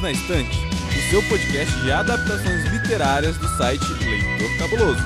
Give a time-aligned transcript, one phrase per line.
[0.00, 5.02] Perdidos na Estante, o seu podcast de adaptações literárias do site Leitor Cabuloso.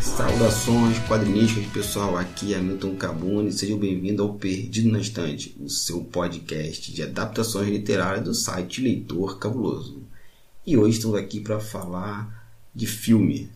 [0.00, 2.16] Saudações quadrinísticas, pessoal.
[2.16, 3.52] Aqui é Milton Cabuni.
[3.52, 9.38] Sejam bem-vindos ao Perdido na Estante, o seu podcast de adaptações literárias do site Leitor
[9.38, 10.02] Cabuloso.
[10.66, 13.50] E hoje estamos aqui para falar de filme,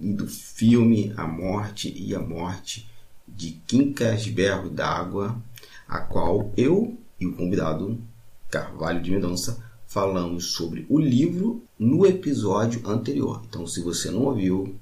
[0.00, 2.87] e do filme A Morte e a Morte
[3.34, 5.36] de Quincas Berro d'Água,
[5.86, 7.98] a qual eu e o convidado
[8.50, 13.42] Carvalho de Mendonça falamos sobre o livro no episódio anterior.
[13.48, 14.76] Então, se você não ouviu,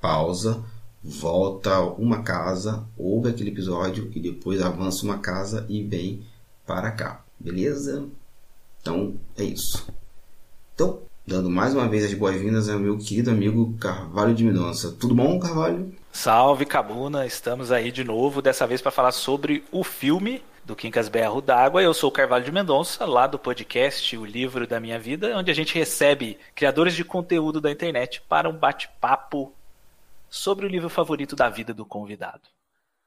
[0.00, 0.62] pausa,
[1.02, 6.22] volta uma casa, ouve aquele episódio e depois avança uma casa e vem
[6.66, 7.24] para cá.
[7.38, 8.08] Beleza?
[8.80, 9.86] Então, é isso.
[10.74, 14.90] Então, dando mais uma vez as boas-vindas ao meu querido amigo Carvalho de Mendonça.
[14.92, 15.92] Tudo bom, Carvalho?
[16.12, 17.24] Salve, Cabuna!
[17.24, 21.82] Estamos aí de novo, dessa vez para falar sobre o filme do Quincas Berro d'Água.
[21.82, 25.50] Eu sou o Carvalho de Mendonça, lá do podcast O Livro da Minha Vida, onde
[25.50, 29.52] a gente recebe criadores de conteúdo da internet para um bate-papo
[30.28, 32.42] sobre o livro favorito da vida do convidado.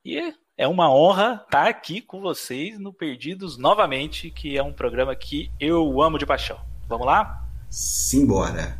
[0.03, 5.15] E é uma honra estar aqui com vocês no Perdidos novamente, que é um programa
[5.15, 6.59] que eu amo de paixão.
[6.87, 7.43] Vamos lá?
[7.69, 8.77] Simbora!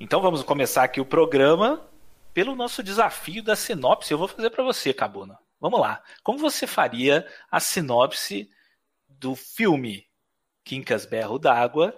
[0.00, 1.80] Então vamos começar aqui o programa
[2.34, 4.12] pelo nosso desafio da sinopse.
[4.12, 5.38] Eu vou fazer para você, Cabuna.
[5.60, 6.02] Vamos lá.
[6.22, 8.50] Como você faria a sinopse
[9.08, 10.04] do filme
[10.64, 11.96] Quincas Berro d'Água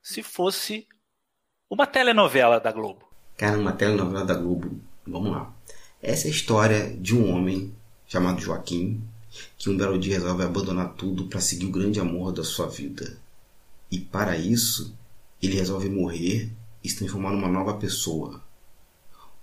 [0.00, 0.86] se fosse
[1.68, 3.06] uma telenovela da Globo?
[3.36, 4.80] Cara, uma telenovela da Globo.
[5.06, 5.52] Vamos lá.
[6.00, 7.74] Essa é a história de um homem
[8.06, 9.02] chamado Joaquim
[9.56, 13.18] que um belo dia resolve abandonar tudo para seguir o grande amor da sua vida.
[13.90, 14.94] E para isso,
[15.40, 16.50] ele resolve morrer
[16.84, 18.42] e se transformar numa nova pessoa,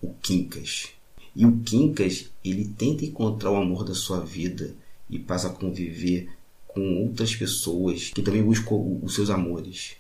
[0.02, 0.90] o Quincas.
[1.36, 4.76] E o Quincas, ele tenta encontrar o amor da sua vida
[5.10, 6.30] e passa a conviver
[6.68, 9.96] com outras pessoas que também buscam os seus amores.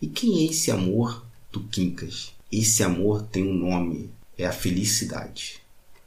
[0.00, 2.32] E quem é esse amor do Quincas?
[2.50, 5.60] Esse amor tem um nome, é a felicidade.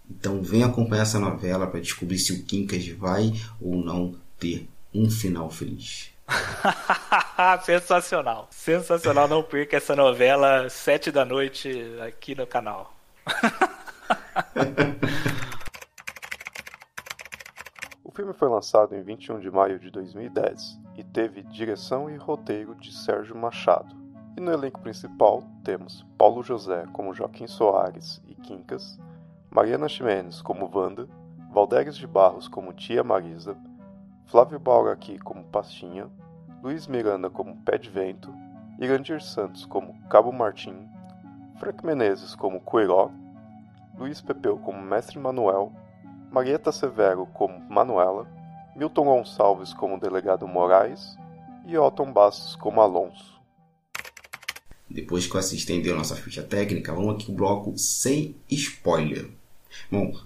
[0.10, 5.10] Então vem acompanhar essa novela para descobrir se o Quincas vai ou não ter um
[5.10, 6.10] final feliz.
[7.64, 8.48] Sensacional.
[8.52, 9.28] Sensacional.
[9.28, 11.72] Não perca essa novela, sete da noite,
[12.06, 12.94] aqui no canal.
[18.04, 22.76] o filme foi lançado em 21 de maio de 2010 e teve direção e roteiro
[22.76, 23.96] de Sérgio Machado.
[24.38, 29.00] E no elenco principal temos Paulo José como Joaquim Soares e Quincas,
[29.50, 31.08] Mariana Ximenes como Wanda,
[31.52, 33.58] Valdéres de Barros como Tia Marisa,
[34.26, 36.10] Flávio Bauraqui como Pastinha,
[36.64, 38.34] Luiz Miranda como Pé de Vento,
[38.80, 40.88] Irandir Santos como Cabo Martim,
[41.62, 43.12] Frank Menezes como Coelho,
[43.96, 45.72] Luiz Pepeu como Mestre Manuel,
[46.32, 48.28] Marieta Severo como Manuela,
[48.76, 51.16] Milton Gonçalves como Delegado Moraes
[51.68, 53.40] e Otton Bastos como Alonso.
[54.90, 59.30] Depois que o assistente deu nossa ficha técnica, vamos aqui o bloco sem spoiler.
[59.92, 60.20] Bom,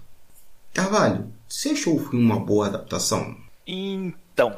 [0.72, 3.36] Carvalho, você achou o filme uma boa adaptação?
[3.66, 4.56] Então,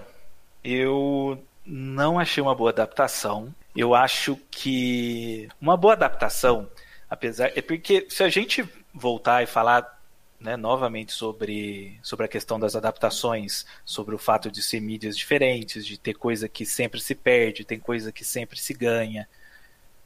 [0.62, 3.55] eu não achei uma boa adaptação.
[3.77, 6.69] Eu acho que uma boa adaptação,
[7.11, 7.53] apesar.
[7.55, 9.99] É porque se a gente voltar e falar
[10.41, 15.84] né, novamente sobre, sobre a questão das adaptações, sobre o fato de ser mídias diferentes,
[15.84, 19.28] de ter coisa que sempre se perde, tem coisa que sempre se ganha,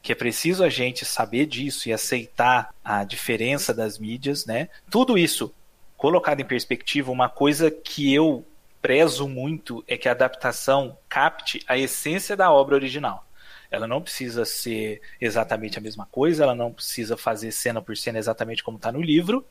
[0.01, 4.67] que é preciso a gente saber disso e aceitar a diferença das mídias, né?
[4.89, 5.53] Tudo isso
[5.95, 8.45] colocado em perspectiva, uma coisa que eu
[8.83, 13.25] prezo muito é que a adaptação capte a essência da obra original.
[13.71, 18.19] Ela não precisa ser exatamente a mesma coisa, ela não precisa fazer cena por cena
[18.19, 19.43] exatamente como está no livro,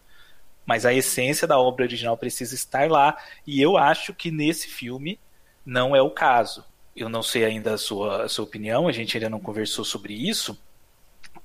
[0.66, 3.16] mas a essência da obra original precisa estar lá.
[3.46, 5.18] E eu acho que nesse filme
[5.64, 6.62] não é o caso.
[6.94, 10.12] Eu não sei ainda a sua, a sua opinião, a gente ainda não conversou sobre
[10.12, 10.62] isso,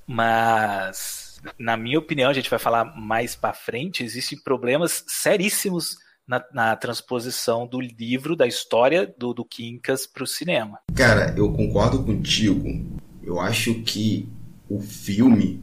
[0.06, 5.96] mas na minha opinião, a gente vai falar mais para frente, existem problemas seríssimos
[6.28, 10.78] na, na, transposição do livro, da história do, do Quincas para o cinema.
[10.94, 12.84] Cara, eu concordo contigo.
[13.22, 14.28] Eu acho que
[14.68, 15.60] o filme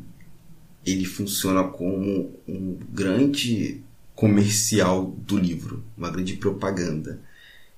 [0.85, 3.81] ele funciona como um grande
[4.15, 7.19] comercial do livro, uma grande propaganda.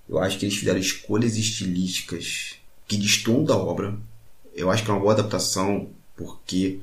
[0.07, 2.56] Eu acho que eles fizeram escolhas estilísticas
[2.88, 3.98] que destoam da obra.
[4.56, 6.80] Eu acho que é uma boa adaptação porque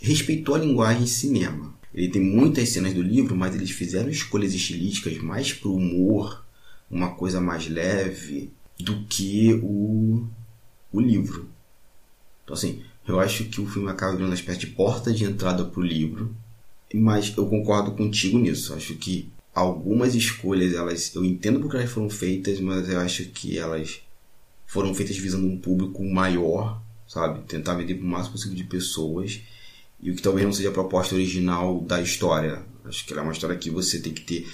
[0.00, 1.74] respeitou a linguagem cinema.
[1.94, 6.44] Ele tem muitas cenas do livro, mas eles fizeram escolhas estilísticas mais pro humor,
[6.90, 10.26] uma coisa mais leve, do que o,
[10.92, 11.48] o livro.
[12.44, 15.64] Então, assim, eu acho que o filme acaba virando uma espécie de porta de entrada
[15.64, 16.34] pro livro,
[16.94, 18.74] mas eu concordo contigo nisso.
[18.74, 23.58] Acho que algumas escolhas, elas eu entendo porque elas foram feitas, mas eu acho que
[23.58, 24.00] elas
[24.66, 27.40] foram feitas visando um público maior, sabe?
[27.46, 29.40] Tentar vender para o máximo possível de pessoas.
[30.00, 32.62] E o que talvez não seja a proposta original da história.
[32.84, 34.48] Acho que ela é uma história que você tem que ter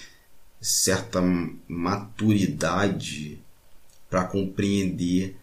[0.60, 1.20] certa
[1.68, 3.38] maturidade
[4.08, 5.36] para compreender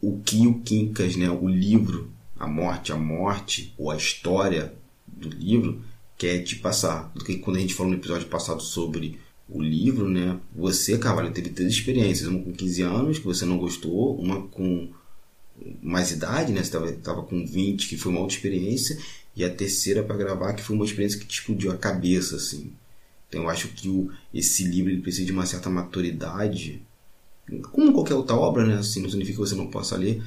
[0.00, 4.74] o que o Quincas, né, o livro, a morte, a morte, ou a história
[5.06, 5.82] do livro,
[6.18, 7.10] quer te passar.
[7.14, 10.38] Do que quando a gente falou no episódio passado sobre o livro, né?
[10.54, 12.28] Você, Carvalho, teve três experiências.
[12.28, 14.16] Uma com 15 anos, que você não gostou.
[14.16, 14.88] Uma com
[15.82, 16.62] mais idade, né?
[16.62, 18.98] Você estava com 20, que foi uma outra experiência.
[19.36, 22.72] E a terceira para gravar, que foi uma experiência que te explodiu a cabeça, assim.
[23.28, 26.82] Então eu acho que o, esse livro ele precisa de uma certa maturidade.
[27.70, 28.76] Como qualquer outra obra, né?
[28.76, 30.22] Assim, não significa que você não possa ler.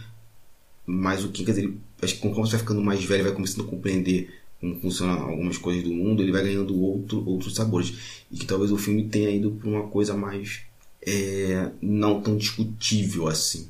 [0.86, 3.70] Mas o Quincas, ele, acho que conforme você vai ficando mais velho, vai começando a
[3.70, 8.24] compreender como funcionam algumas coisas do mundo, ele vai ganhando outro, outros sabores.
[8.32, 10.62] E que talvez o filme tenha ido para uma coisa mais
[11.02, 13.70] é, não tão discutível assim.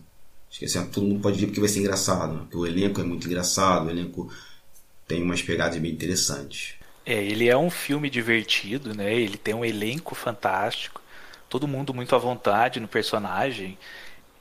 [0.49, 2.39] Acho que assim, todo mundo pode ver porque vai ser engraçado, né?
[2.41, 4.31] porque o elenco é muito engraçado, o elenco
[5.09, 6.75] tem umas pegadas bem interessantes.
[7.05, 9.13] É, ele é um filme divertido, né?
[9.13, 11.01] Ele tem um elenco fantástico,
[11.49, 13.77] todo mundo muito à vontade no personagem,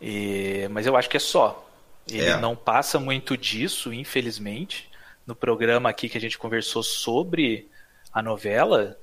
[0.01, 0.69] e...
[0.71, 1.69] mas eu acho que é só.
[2.09, 2.37] Ele é.
[2.37, 4.89] não passa muito disso, infelizmente
[5.29, 7.69] no programa aqui que a gente conversou sobre
[8.11, 8.97] a novela,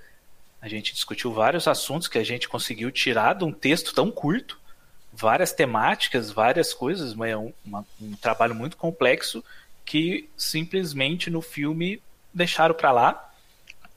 [0.60, 4.60] a gente discutiu vários assuntos que a gente conseguiu tirar de um texto tão curto,
[5.14, 9.44] várias temáticas, várias coisas, mas é um, uma, um trabalho muito complexo
[9.86, 12.02] que simplesmente no filme
[12.34, 13.34] deixaram para lá.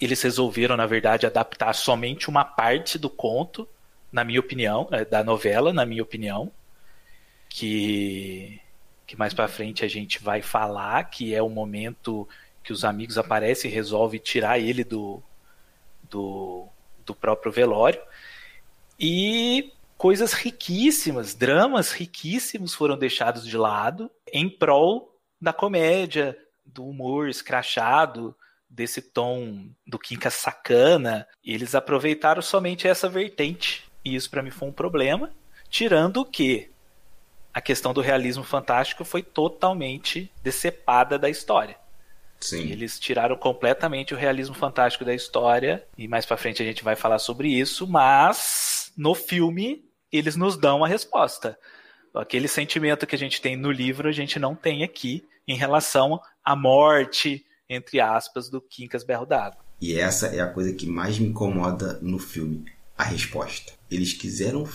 [0.00, 3.68] Eles resolveram, na verdade, adaptar somente uma parte do conto,
[4.12, 6.52] na minha opinião, eh, da novela, na minha opinião,
[7.48, 8.60] que
[9.06, 12.28] que mais para frente a gente vai falar, que é o momento
[12.62, 15.22] que os amigos aparecem e resolve tirar ele do,
[16.10, 16.66] do,
[17.06, 17.98] do próprio velório.
[19.00, 27.28] E coisas riquíssimas, dramas riquíssimos foram deixados de lado em prol da comédia, do humor
[27.28, 28.36] escrachado,
[28.68, 31.26] desse tom do Kinka sacana.
[31.44, 33.84] Eles aproveitaram somente essa vertente.
[34.04, 35.30] E isso para mim foi um problema.
[35.70, 36.70] Tirando que
[37.52, 41.76] a questão do realismo fantástico foi totalmente decepada da história.
[42.40, 42.70] Sim.
[42.70, 46.94] Eles tiraram completamente o realismo fantástico da história, e mais para frente a gente vai
[46.94, 51.58] falar sobre isso, mas no filme eles nos dão a resposta.
[52.14, 56.20] Aquele sentimento que a gente tem no livro, a gente não tem aqui em relação
[56.44, 59.60] à morte, entre aspas, do Quincas Berro d'Água.
[59.80, 62.64] E essa é a coisa que mais me incomoda no filme,
[62.96, 63.72] a resposta.
[63.90, 64.68] Eles quiseram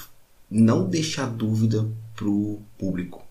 [0.50, 3.26] não deixar dúvida pro público.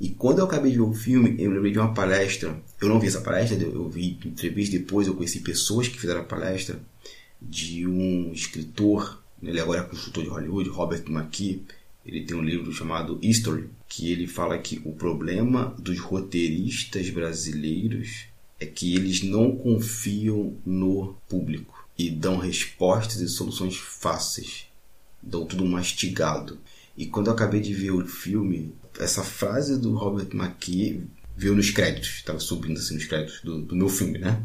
[0.00, 2.60] E quando eu acabei de ver o filme, eu lembrei de uma palestra.
[2.80, 6.24] Eu não vi essa palestra, eu vi entrevista depois, eu conheci pessoas que fizeram a
[6.24, 6.80] palestra
[7.40, 11.64] de um escritor, ele agora é consultor de Hollywood, Robert McKee.
[12.04, 18.26] Ele tem um livro chamado History, que ele fala que o problema dos roteiristas brasileiros
[18.60, 24.66] é que eles não confiam no público e dão respostas e soluções fáceis,
[25.22, 26.58] dão tudo mastigado.
[26.96, 31.06] E quando eu acabei de ver o filme, essa frase do Robert McKee
[31.36, 34.42] veio nos créditos, estava subindo assim nos créditos do, do, meu filme, né?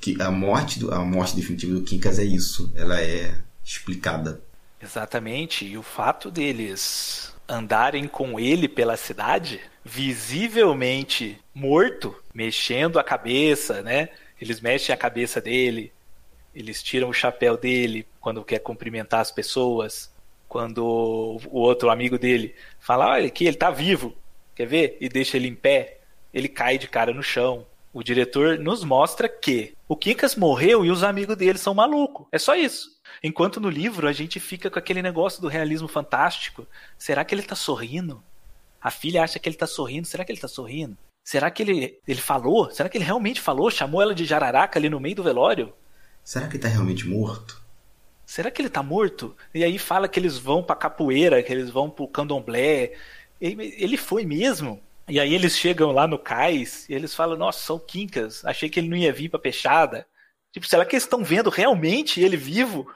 [0.00, 4.42] Que a morte, do, a morte definitiva do Kinkas é isso, ela é explicada.
[4.80, 13.82] Exatamente, e o fato deles andarem com ele pela cidade, visivelmente morto, mexendo a cabeça,
[13.82, 14.10] né?
[14.40, 15.92] Eles mexem a cabeça dele,
[16.54, 20.12] eles tiram o chapéu dele quando quer cumprimentar as pessoas
[20.48, 24.14] quando o outro amigo dele fala, olha aqui, ele tá vivo,
[24.54, 24.96] quer ver?
[25.00, 25.98] E deixa ele em pé,
[26.32, 27.66] ele cai de cara no chão.
[27.92, 32.26] O diretor nos mostra que o Kinkas morreu e os amigos dele são malucos.
[32.32, 32.97] É só isso.
[33.22, 36.66] Enquanto no livro a gente fica com aquele negócio do realismo fantástico.
[36.96, 38.22] Será que ele tá sorrindo?
[38.80, 40.06] A filha acha que ele tá sorrindo.
[40.06, 40.96] Será que ele tá sorrindo?
[41.24, 42.70] Será que ele, ele falou?
[42.70, 43.70] Será que ele realmente falou?
[43.70, 45.72] Chamou ela de jararaca ali no meio do velório?
[46.24, 47.68] Será que ele tá realmente morto?
[48.28, 49.34] será que ele tá morto?
[49.54, 52.92] E aí fala que eles vão pra capoeira, que eles vão pro candomblé.
[53.40, 54.82] Ele foi mesmo?
[55.08, 58.78] E aí eles chegam lá no cais e eles falam, nossa, são quincas, achei que
[58.78, 60.06] ele não ia vir pra peixada.
[60.52, 62.86] Tipo, será que eles estão vendo realmente ele vivo?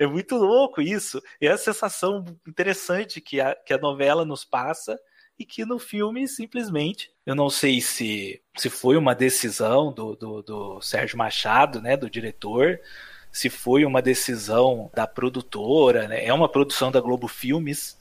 [0.00, 1.22] É muito louco isso.
[1.38, 4.98] É a sensação interessante que a, que a novela nos passa
[5.38, 10.42] e que no filme simplesmente, eu não sei se, se foi uma decisão do, do,
[10.42, 12.80] do Sérgio Machado, né, do diretor,
[13.30, 16.24] se foi uma decisão da produtora, né?
[16.24, 17.99] é uma produção da Globo Filmes,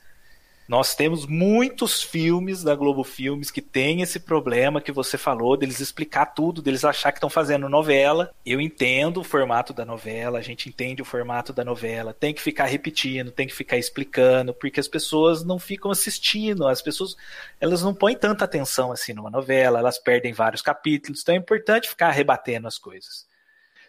[0.70, 5.80] Nós temos muitos filmes da Globo Filmes que tem esse problema que você falou, deles
[5.80, 8.32] explicar tudo, deles achar que estão fazendo novela.
[8.46, 12.42] Eu entendo o formato da novela, a gente entende o formato da novela, tem que
[12.42, 17.18] ficar repetindo, tem que ficar explicando, porque as pessoas não ficam assistindo, as pessoas
[17.60, 21.90] elas não põem tanta atenção assim numa novela, elas perdem vários capítulos, então é importante
[21.90, 23.29] ficar rebatendo as coisas.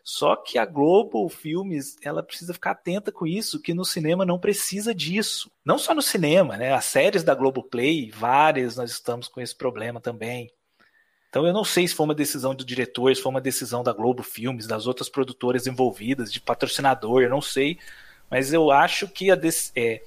[0.03, 4.39] Só que a Globo Filmes, ela precisa ficar atenta com isso, que no cinema não
[4.39, 5.51] precisa disso.
[5.65, 6.73] Não só no cinema, né?
[6.73, 10.51] As séries da Globo Play, várias nós estamos com esse problema também.
[11.29, 13.93] Então eu não sei se foi uma decisão do diretor, se foi uma decisão da
[13.93, 17.79] Globo Filmes, das outras produtoras envolvidas, de patrocinador, eu não sei.
[18.29, 20.03] Mas eu acho que é,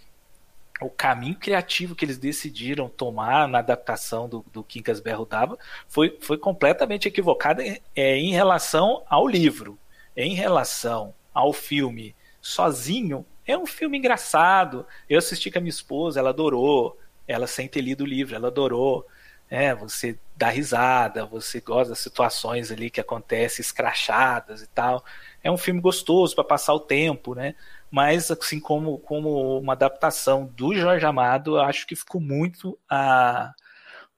[0.81, 5.57] o caminho criativo que eles decidiram tomar na adaptação do, do Quincas Berro Dava
[5.87, 9.79] foi, foi completamente equivocado é, em relação ao livro
[10.15, 14.85] em relação ao filme sozinho, é um filme engraçado.
[15.09, 16.97] Eu assisti com a minha esposa, ela adorou.
[17.27, 19.07] Ela sem ter lido o livro, ela adorou.
[19.49, 25.03] É, você dá risada, você gosta das situações ali que acontecem escrachadas e tal.
[25.43, 27.55] É um filme gostoso para passar o tempo, né?
[27.91, 33.53] Mas assim como como uma adaptação do Jorge Amado, eu acho que ficou muito a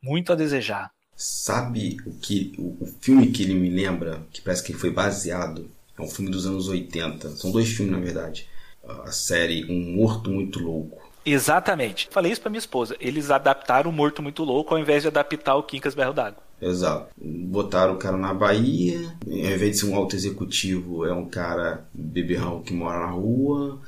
[0.01, 0.91] muito a desejar.
[1.15, 5.69] Sabe o que o, o filme que ele me lembra, que parece que foi baseado
[5.97, 7.29] é um filme dos anos 80.
[7.31, 8.47] São dois filmes, na verdade.
[8.87, 11.01] A série Um Morto Muito Louco.
[11.25, 12.07] Exatamente.
[12.11, 12.95] Falei isso pra minha esposa.
[12.99, 16.43] Eles adaptaram o Morto Muito Louco ao invés de adaptar o Quincas Berro d'Água.
[16.61, 17.09] Exato.
[17.17, 21.85] Botaram o cara na Bahia, ao invés de ser um alto executivo, é um cara
[21.93, 23.81] beberrão que mora na rua,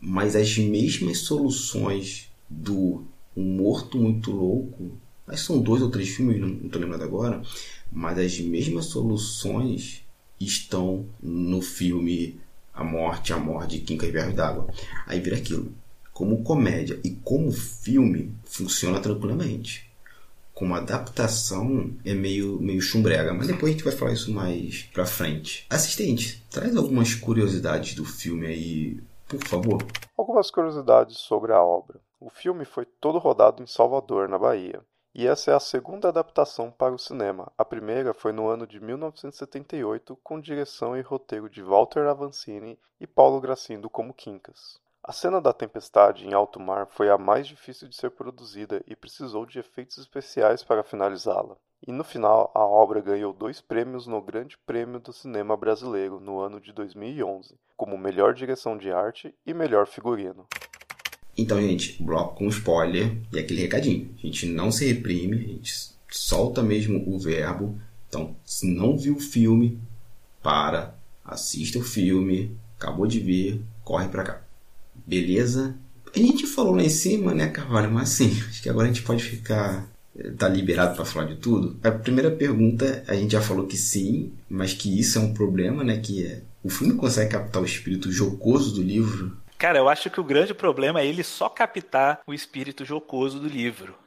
[0.00, 3.04] mas as mesmas soluções do
[3.36, 7.04] Um Morto Muito Louco, acho que são dois ou três filmes, não, não tô lembrando
[7.04, 7.40] agora,
[7.92, 10.02] mas as mesmas soluções
[10.40, 12.40] estão no filme
[12.72, 14.68] A Morte, a Morte de Kim Versos d'Água.
[15.06, 15.72] Aí vira aquilo.
[16.12, 19.88] Como comédia e como filme, funciona tranquilamente.
[20.52, 23.32] Como adaptação, é meio, meio chumbrega.
[23.32, 25.64] Mas depois a gente vai falar isso mais pra frente.
[25.70, 29.86] Assistente, traz algumas curiosidades do filme aí, por favor.
[30.16, 32.00] Algumas curiosidades sobre a obra.
[32.20, 34.80] O filme foi todo rodado em Salvador, na Bahia.
[35.14, 37.50] E essa é a segunda adaptação para o cinema.
[37.56, 43.06] A primeira foi no ano de 1978, com direção e roteiro de Walter Avancini e
[43.06, 44.78] Paulo Gracindo como Quincas.
[45.02, 48.94] A cena da tempestade em alto mar foi a mais difícil de ser produzida e
[48.94, 51.56] precisou de efeitos especiais para finalizá-la.
[51.86, 56.40] E no final, a obra ganhou dois prêmios no Grande Prêmio do Cinema Brasileiro no
[56.40, 60.46] ano de 2011, como melhor direção de arte e melhor figurino.
[61.38, 64.10] Então, gente, bloco com spoiler e aquele recadinho.
[64.18, 65.72] A gente não se reprime, a gente
[66.10, 67.78] solta mesmo o verbo.
[68.08, 69.78] Então, se não viu o filme,
[70.42, 74.42] para, assista o filme, acabou de ver, corre pra cá.
[75.06, 75.76] Beleza?
[76.12, 77.92] A gente falou lá em cima, né, Carvalho?
[77.92, 79.88] Mas assim, acho que agora a gente pode ficar.
[80.18, 81.76] Eh, tá liberado para falar de tudo.
[81.84, 85.84] A primeira pergunta, a gente já falou que sim, mas que isso é um problema,
[85.84, 85.98] né?
[85.98, 86.42] Que é.
[86.64, 90.54] O filme consegue captar o espírito jocoso do livro Cara, eu acho que o grande
[90.54, 93.98] problema é ele só captar o espírito jocoso do livro.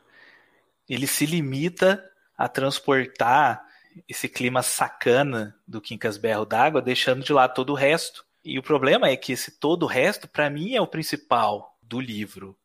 [0.87, 2.01] Ele se limita
[2.37, 3.61] a transportar
[4.07, 8.25] esse clima sacana do Quincas Berro d'Água, deixando de lado todo o resto.
[8.45, 11.99] E o problema é que esse todo o resto, para mim, é o principal do
[11.99, 12.57] livro.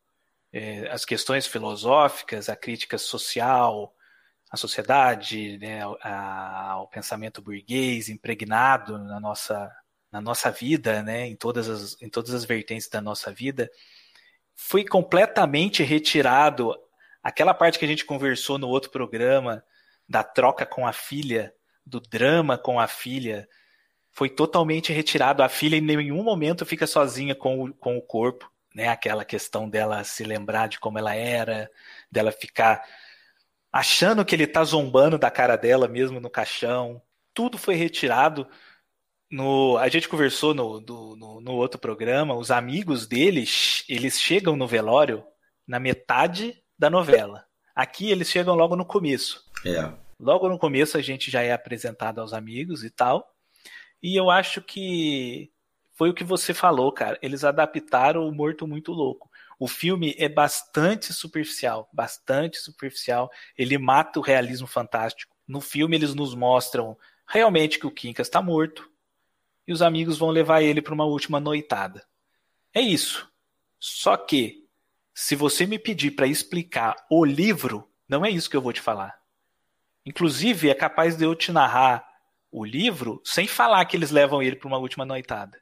[0.53, 3.93] É, as questões filosóficas, a crítica social,
[4.49, 9.69] a sociedade, né, a, o pensamento burguês impregnado na nossa
[10.11, 13.69] na nossa vida, né, em todas as, em todas as vertentes da nossa vida,
[14.55, 16.75] foi completamente retirado
[17.21, 19.63] aquela parte que a gente conversou no outro programa
[20.07, 21.53] da troca com a filha,
[21.85, 23.47] do drama com a filha,
[24.11, 25.43] foi totalmente retirado.
[25.43, 28.87] A filha em nenhum momento fica sozinha com o, com o corpo, né?
[28.87, 31.69] Aquela questão dela se lembrar de como ela era,
[32.11, 32.83] dela ficar
[33.71, 37.01] achando que ele está zombando da cara dela mesmo no caixão.
[37.33, 38.47] Tudo foi retirado
[39.29, 44.55] no, a gente conversou no, do, no, no, outro programa, os amigos deles, eles chegam
[44.55, 45.23] no velório
[45.67, 47.45] na metade da novela.
[47.75, 49.43] Aqui eles chegam logo no começo.
[49.65, 49.91] É.
[50.19, 53.29] Logo no começo a gente já é apresentado aos amigos e tal.
[54.01, 55.51] E eu acho que
[55.93, 57.19] foi o que você falou, cara.
[57.21, 59.29] Eles adaptaram o Morto Muito Louco.
[59.59, 63.29] O filme é bastante superficial, bastante superficial.
[63.57, 65.35] Ele mata o realismo fantástico.
[65.47, 68.89] No filme eles nos mostram realmente que o Quincas está morto,
[69.67, 72.05] e os amigos vão levar ele para uma última noitada.
[72.73, 73.29] É isso.
[73.79, 74.65] Só que,
[75.13, 78.81] se você me pedir para explicar o livro, não é isso que eu vou te
[78.81, 79.19] falar.
[80.05, 82.07] Inclusive, é capaz de eu te narrar
[82.49, 85.61] o livro sem falar que eles levam ele para uma última noitada.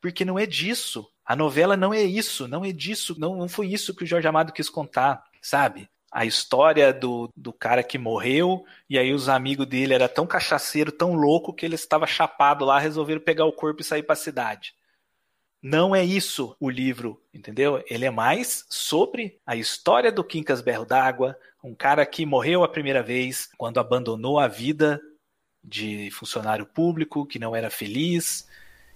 [0.00, 1.10] Porque não é disso.
[1.24, 4.28] A novela não é isso, não é disso, não, não foi isso que o Jorge
[4.28, 5.88] Amado quis contar, sabe?
[6.10, 10.90] A história do, do cara que morreu, e aí os amigos dele era tão cachaceiro,
[10.90, 14.16] tão louco, que ele estava chapado lá, resolveram pegar o corpo e sair para a
[14.16, 14.74] cidade.
[15.62, 17.84] Não é isso o livro, entendeu?
[17.88, 22.68] Ele é mais sobre a história do Quincas Berro d'Água, um cara que morreu a
[22.68, 25.00] primeira vez quando abandonou a vida
[25.62, 28.48] de funcionário público, que não era feliz,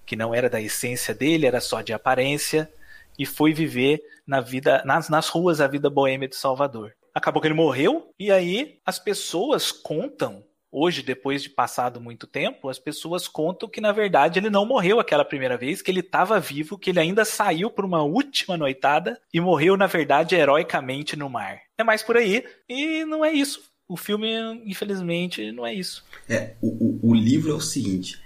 [0.07, 2.71] que não era da essência dele, era só de aparência,
[3.19, 6.95] e foi viver na vida nas, nas ruas a vida boêmia de Salvador.
[7.15, 12.69] Acabou que ele morreu, e aí as pessoas contam, hoje, depois de passado muito tempo,
[12.69, 16.41] as pessoas contam que na verdade ele não morreu aquela primeira vez, que ele estava
[16.41, 21.31] vivo, que ele ainda saiu por uma última noitada e morreu, na verdade, heroicamente no
[21.31, 21.61] mar.
[21.79, 23.73] É mais por aí, e não é isso.
[23.87, 24.29] O filme,
[24.65, 26.05] infelizmente, não é isso.
[26.29, 28.19] É, o, o, o livro é o seguinte: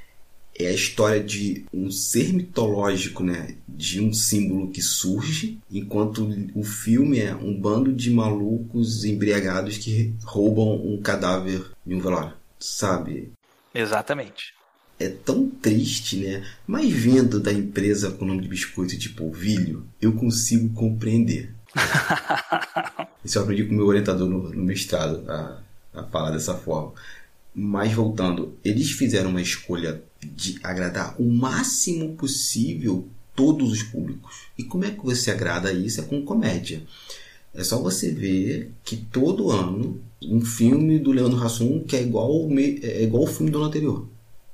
[0.59, 3.55] é a história de um ser mitológico, né?
[3.69, 10.13] De um símbolo que surge, enquanto o filme é um bando de malucos embriagados que
[10.25, 13.31] roubam um cadáver de um velório, sabe?
[13.73, 14.55] Exatamente.
[14.99, 16.45] É tão triste, né?
[16.67, 21.55] Mas vendo da empresa com o nome de biscoito de polvilho, eu consigo compreender.
[23.25, 25.61] Isso eu aprendi com o meu orientador no, no mestrado, a,
[25.95, 26.95] a falar dessa forma.
[27.55, 34.47] Mas voltando, eles fizeram uma escolha de agradar o máximo possível todos os públicos.
[34.57, 36.01] E como é que você agrada isso?
[36.01, 36.83] É com comédia.
[37.55, 42.49] É só você ver que todo ano um filme do Leandro Hassum que é igual,
[42.83, 44.09] é igual o filme do ano anterior.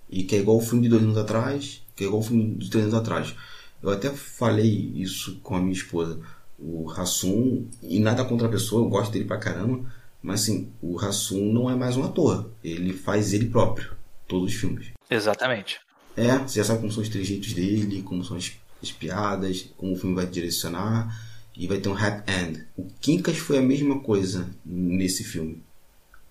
[0.09, 2.55] E que é igual o filme de dois anos atrás, que é igual o filme
[2.57, 3.35] de três anos atrás.
[3.83, 6.19] Eu até falei isso com a minha esposa.
[6.59, 9.81] O Hassum, e nada contra a pessoa, eu gosto dele pra caramba,
[10.25, 12.51] mas assim, o Hassum não é mais um ator.
[12.65, 13.95] Ele faz ele próprio,
[14.27, 14.93] todos os filmes.
[15.11, 15.79] Exatamente.
[16.17, 18.53] É, você já sabe como são os trejeitos dele, como são as,
[18.83, 21.15] as piadas, como o filme vai direcionar
[21.55, 22.67] e vai ter um happy end.
[22.75, 25.63] O Quincas foi a mesma coisa nesse filme.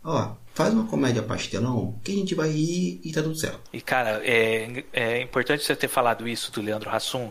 [0.04, 3.62] Ó, faz uma comédia pastelão que a gente vai rir e tá tudo certo.
[3.72, 7.30] E cara, é, é importante você ter falado isso do Leandro Hassum.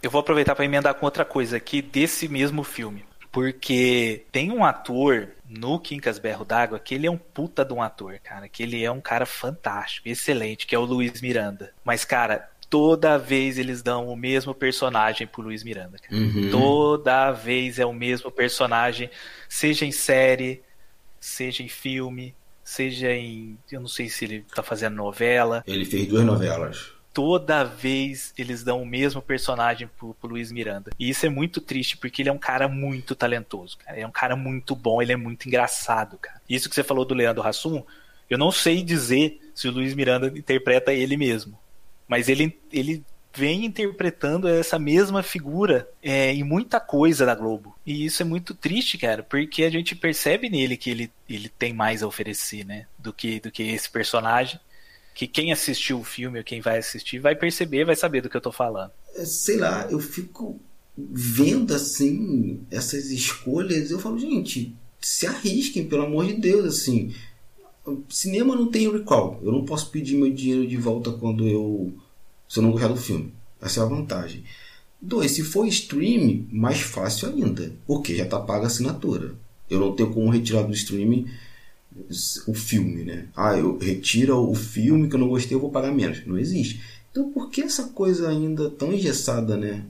[0.00, 3.04] Eu vou aproveitar para emendar com outra coisa aqui desse mesmo filme.
[3.32, 7.82] Porque tem um ator no Quincas Berro d'Água que ele é um puta de um
[7.82, 8.48] ator, cara.
[8.48, 11.72] Que ele é um cara fantástico, excelente, que é o Luiz Miranda.
[11.84, 15.98] Mas, cara, toda vez eles dão o mesmo personagem pro Luiz Miranda.
[16.10, 16.50] Uhum.
[16.50, 19.10] Toda vez é o mesmo personagem,
[19.48, 20.62] seja em série,
[21.20, 23.58] seja em filme, seja em.
[23.70, 25.62] Eu não sei se ele tá fazendo novela.
[25.66, 30.90] Ele fez duas novelas toda vez eles dão o mesmo personagem pro, pro Luiz Miranda.
[30.98, 33.96] E isso é muito triste, porque ele é um cara muito talentoso, cara.
[33.96, 36.42] Ele é um cara muito bom, ele é muito engraçado, cara.
[36.46, 37.82] Isso que você falou do Leandro Hassum,
[38.28, 41.58] eu não sei dizer se o Luiz Miranda interpreta ele mesmo.
[42.06, 43.02] Mas ele, ele
[43.34, 47.74] vem interpretando essa mesma figura é, em muita coisa da Globo.
[47.86, 51.72] E isso é muito triste, cara, porque a gente percebe nele que ele, ele tem
[51.72, 52.84] mais a oferecer, né?
[52.98, 54.60] Do que, do que esse personagem
[55.16, 58.36] que quem assistiu o filme ou quem vai assistir vai perceber, vai saber do que
[58.36, 58.90] eu tô falando.
[59.14, 60.60] É, sei lá, eu fico
[60.94, 67.14] vendo assim essas escolhas, eu falo, gente, se arrisquem, pelo amor de Deus, assim.
[68.10, 69.40] Cinema não tem recall.
[69.42, 71.94] Eu não posso pedir meu dinheiro de volta quando eu
[72.46, 73.32] se eu não gostar do filme.
[73.58, 74.44] Essa é a vantagem.
[75.00, 79.34] Dois, se for stream, mais fácil ainda, porque já tá paga a assinatura.
[79.70, 81.26] Eu não tenho como retirar do streaming
[82.46, 83.28] o filme, né?
[83.34, 86.24] Ah, eu retiro o filme que eu não gostei, eu vou pagar menos.
[86.26, 86.80] Não existe.
[87.10, 89.84] Então por que essa coisa ainda tão engessada, né?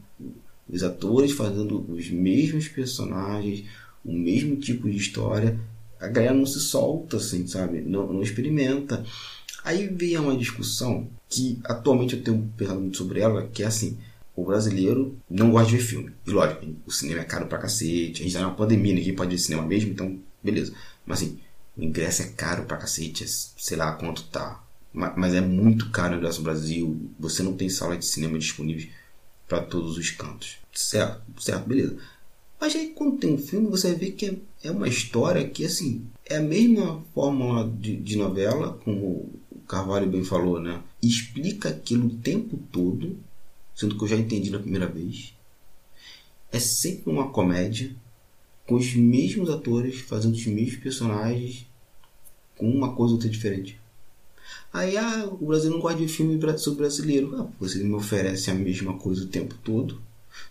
[0.68, 3.64] Os atores fazendo os mesmos personagens,
[4.04, 5.58] o mesmo tipo de história,
[6.00, 7.80] a galera não se solta, assim, sabe?
[7.80, 9.04] Não, não experimenta.
[9.64, 13.98] Aí vem uma discussão que atualmente eu tenho pensado muito sobre ela, que é assim,
[14.34, 16.12] o brasileiro não gosta de ver filme.
[16.26, 19.30] E lógico, o cinema é caro pra cacete, a gente tá numa pandemia, ninguém pode
[19.30, 20.72] ver cinema mesmo, então beleza.
[21.04, 21.38] Mas assim,
[21.76, 24.62] o ingresso é caro pra cacete, é, sei lá quanto tá.
[24.92, 27.10] Mas é muito caro o ingresso no Brasil.
[27.18, 28.88] Você não tem sala de cinema disponível
[29.46, 30.56] para todos os cantos.
[30.72, 31.98] Certo, certo, beleza.
[32.58, 36.06] Mas aí quando tem um filme, você vê que é, é uma história que, assim,
[36.24, 40.82] é a mesma fórmula de, de novela, como o Carvalho bem falou, né?
[41.02, 43.18] Explica aquilo o tempo todo,
[43.74, 45.34] sendo que eu já entendi na primeira vez.
[46.50, 47.94] É sempre uma comédia,
[48.66, 51.66] com os mesmos atores, fazendo os mesmos personagens,
[52.56, 53.78] com uma coisa ou outra diferente.
[54.72, 57.34] Aí, ah, o Brasil não gosta de filme sobre brasileiro.
[57.40, 60.00] Ah, você me oferece a mesma coisa o tempo todo.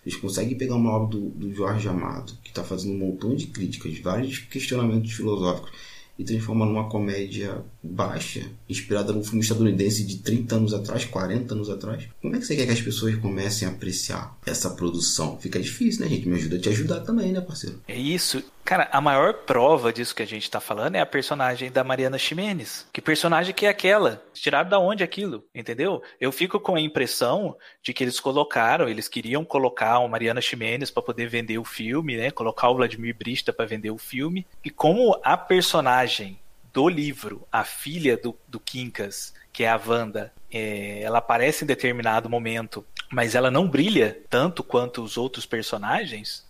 [0.02, 3.48] Vocês conseguem pegar uma obra do, do Jorge Amado, que está fazendo um montão de
[3.48, 5.72] críticas, vários questionamentos filosóficos,
[6.18, 11.70] e transforma numa comédia baixa, inspirada num filme estadunidense de 30 anos atrás, 40 anos
[11.70, 12.08] atrás.
[12.22, 15.38] Como é que você quer que as pessoas comecem a apreciar essa produção?
[15.40, 16.28] Fica difícil, né, gente?
[16.28, 17.82] Me ajuda a te ajudar também, né, parceiro?
[17.88, 18.44] É isso.
[18.66, 22.18] Cara, a maior prova disso que a gente tá falando é a personagem da Mariana
[22.18, 22.88] Ximenes.
[22.92, 24.26] Que personagem que é aquela?
[24.34, 25.46] Tiraram da onde aquilo?
[25.54, 26.02] Entendeu?
[26.20, 30.90] Eu fico com a impressão de que eles colocaram, eles queriam colocar uma Mariana Ximenes
[30.90, 32.32] para poder vender o filme, né?
[32.32, 34.48] Colocar o Vladimir Brista para vender o filme.
[34.64, 36.40] E como a personagem
[36.74, 41.68] do livro, a filha do, do Quincas, que é a Wanda, é, ela aparece em
[41.68, 46.46] determinado momento, mas ela não brilha tanto quanto os outros personagens,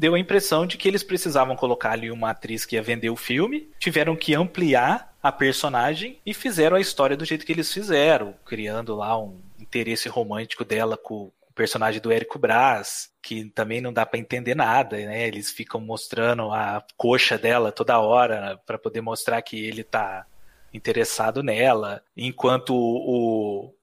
[0.00, 3.16] deu a impressão de que eles precisavam colocar ali uma atriz que ia vender o
[3.16, 8.34] filme, tiveram que ampliar a personagem e fizeram a história do jeito que eles fizeram,
[8.46, 13.92] criando lá um interesse romântico dela com o personagem do Érico Braz, que também não
[13.92, 15.28] dá para entender nada, né?
[15.28, 20.24] Eles ficam mostrando a coxa dela toda hora para poder mostrar que ele tá
[20.72, 23.74] interessado nela, enquanto o,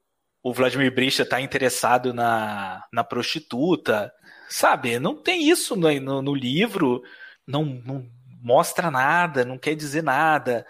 [0.42, 4.12] o Vladimir Brista está interessado na, na prostituta.
[4.50, 7.04] Sabe, não tem isso no, no, no livro,
[7.46, 8.10] não, não
[8.42, 10.66] mostra nada, não quer dizer nada.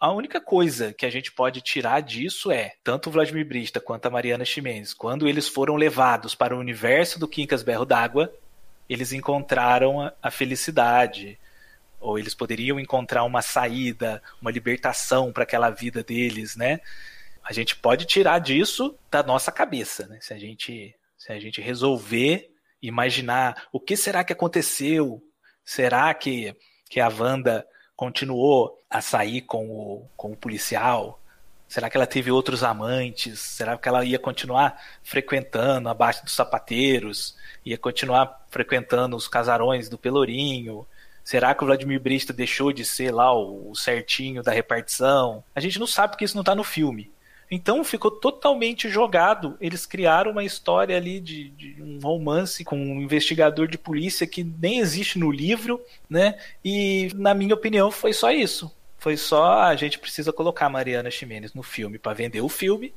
[0.00, 4.06] A única coisa que a gente pode tirar disso é, tanto o Vladimir Brista quanto
[4.06, 8.32] a Mariana Ximenes, quando eles foram levados para o universo do Quincas Berro d'Água,
[8.88, 11.38] eles encontraram a, felicidade,
[12.00, 16.80] ou eles poderiam encontrar uma saída, uma libertação para aquela vida deles, né?
[17.42, 20.18] A gente pode tirar disso da nossa cabeça, né?
[20.20, 22.53] Se a gente, se a gente resolver
[22.86, 25.22] imaginar o que será que aconteceu?
[25.64, 26.54] Será que,
[26.88, 27.66] que a Wanda
[27.96, 31.20] continuou a sair com o, com o policial?
[31.66, 33.40] Será que ela teve outros amantes?
[33.40, 37.36] Será que ela ia continuar frequentando abaixo dos sapateiros?
[37.64, 40.86] Ia continuar frequentando os casarões do Pelourinho?
[41.24, 45.42] Será que o Vladimir Brista deixou de ser lá o certinho da repartição?
[45.54, 47.10] A gente não sabe porque isso não está no filme.
[47.50, 49.56] Então ficou totalmente jogado.
[49.60, 54.42] Eles criaram uma história ali de, de, um romance com um investigador de polícia que
[54.42, 56.36] nem existe no livro, né?
[56.64, 58.70] E na minha opinião foi só isso.
[58.98, 62.92] Foi só a gente precisa colocar a Mariana Ximenes no filme para vender o filme.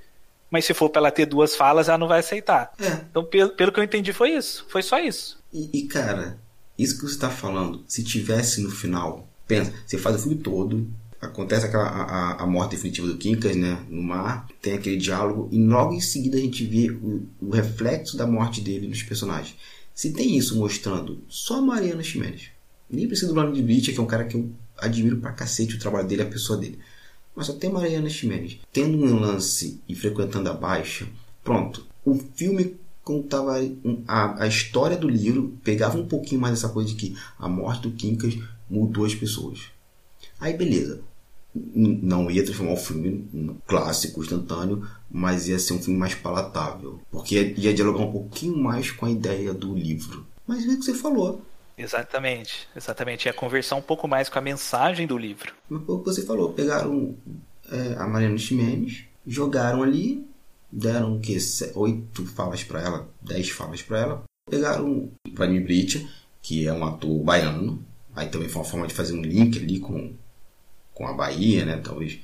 [0.49, 2.71] Mas se for para ela ter duas falas, ela não vai aceitar.
[2.79, 3.05] É.
[3.10, 4.65] Então, pelo, pelo que eu entendi, foi isso.
[4.69, 5.38] Foi só isso.
[5.51, 6.39] E, e cara,
[6.77, 10.88] isso que você está falando, se tivesse no final, pensa, você faz o filme todo,
[11.19, 15.58] acontece aquela a, a, morte definitiva do Quincas, né, no mar, tem aquele diálogo e
[15.58, 19.56] logo em seguida a gente vê o, o reflexo da morte dele nos personagens.
[19.93, 22.49] Se tem isso mostrando só Mariana Ximenes,
[22.89, 25.75] nem precisa do nome de Bleach, que é um cara que eu admiro pra cacete
[25.75, 26.80] o trabalho dele, a pessoa dele.
[27.36, 31.08] Mas só tem Mariana Ximenes tendo um lance e frequentando a baixa,
[31.43, 31.86] pronto.
[32.06, 33.56] O filme contava
[34.08, 37.84] a, a história do livro, pegava um pouquinho mais essa coisa de que a morte
[37.84, 38.38] do Quincas
[38.69, 39.71] mudou as pessoas.
[40.39, 41.02] Aí beleza,
[41.56, 47.00] não ia transformar o filme num clássico instantâneo, mas ia ser um filme mais palatável,
[47.12, 50.26] porque ia, ia dialogar um pouquinho mais com a ideia do livro.
[50.45, 51.41] Mas é o que você falou.
[51.78, 53.26] Exatamente, exatamente.
[53.28, 55.54] Ia conversar um pouco mais com a mensagem do livro.
[55.69, 57.15] Mas o que você falou, pegaram
[57.69, 60.26] é, a Mariana Ximenes, jogaram ali,
[60.71, 61.38] deram o que?
[61.76, 64.23] Oito falas para ela, dez falas para ela.
[64.50, 66.10] Pegaram o Vladimir Brit,
[66.41, 67.84] que é um ator baiano,
[68.15, 70.15] aí também foi uma forma de fazer um link ali com
[70.97, 71.77] com a Bahia, né?
[71.77, 72.19] Talvez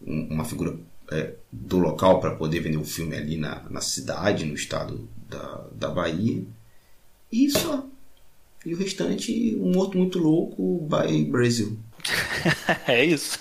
[0.00, 0.74] uma figura
[1.12, 5.66] é, do local para poder vender o filme ali na, na cidade, no estado da,
[5.72, 6.42] da Bahia.
[7.30, 7.86] E só.
[8.64, 11.78] E o restante, um morto muito louco by Brasil.
[12.88, 13.38] é isso.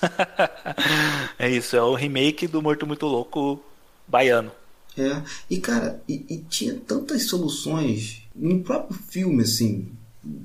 [1.39, 3.61] é isso, é o remake do Morto Muito Louco
[4.05, 4.51] baiano.
[4.97, 9.91] É, e cara, e, e tinha tantas soluções no próprio filme, assim,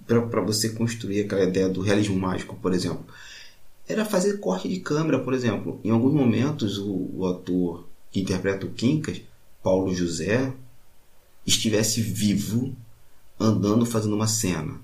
[0.07, 3.05] para você construir aquela ideia do realismo mágico, por exemplo
[3.89, 5.81] era fazer corte de câmera, por exemplo.
[5.83, 9.21] Em alguns momentos, o, o ator que interpreta o Quincas,
[9.63, 10.53] Paulo José,
[11.47, 12.77] estivesse vivo,
[13.41, 14.79] andando, fazendo uma cena.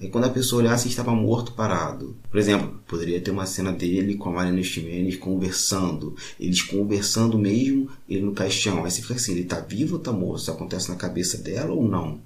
[0.00, 2.16] E quando a pessoa olhasse, estava morto, parado.
[2.30, 6.16] Por exemplo, poderia ter uma cena dele com a Mariana Ximenes conversando.
[6.38, 8.84] Eles conversando mesmo, ele no caixão.
[8.84, 10.40] Aí você fica assim, ele está vivo ou está morto?
[10.40, 12.18] Isso acontece na cabeça dela ou não?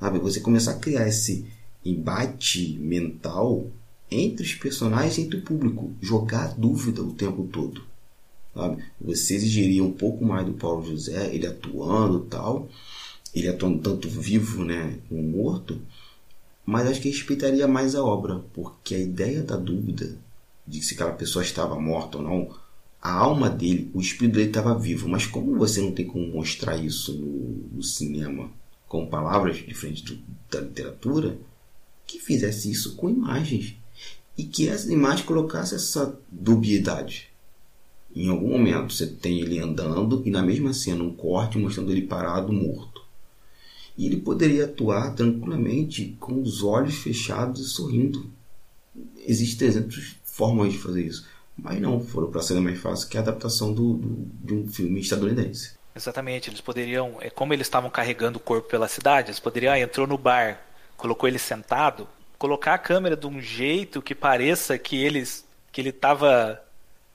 [0.00, 1.46] Sabe, você começar a criar esse
[1.84, 3.66] embate mental
[4.10, 7.82] entre os personagens e entre o público, jogar dúvida o tempo todo.
[8.54, 8.82] Sabe?
[9.00, 12.68] Você exigiria um pouco mais do Paulo José, ele atuando tal,
[13.34, 15.80] ele atuando tanto vivo né, como morto,
[16.64, 20.18] mas acho que respeitaria mais a obra, porque a ideia da dúvida
[20.66, 22.54] de se aquela pessoa estava morta ou não,
[23.00, 26.76] a alma dele, o espírito dele estava vivo, mas como você não tem como mostrar
[26.76, 28.50] isso no, no cinema
[28.86, 30.18] com palavras diferentes
[30.50, 31.38] da literatura,
[32.06, 33.77] que fizesse isso com imagens
[34.38, 37.28] e que essa imagem colocasse essa dubiedade.
[38.14, 42.02] Em algum momento você tem ele andando e na mesma cena um corte mostrando ele
[42.02, 43.04] parado, morto.
[43.96, 48.30] E ele poderia atuar tranquilamente com os olhos fechados e sorrindo.
[49.26, 51.26] Existem 300 formas de fazer isso.
[51.56, 54.54] Mas não, foram para a cena mais fácil, que é a adaptação do, do, de
[54.54, 55.76] um filme estadunidense.
[55.96, 59.80] Exatamente, eles poderiam, é como eles estavam carregando o corpo pela cidade, eles poderiam, ah,
[59.80, 60.64] entrou no bar,
[60.96, 62.06] colocou ele sentado,
[62.38, 66.62] colocar a câmera de um jeito que pareça que eles que ele estava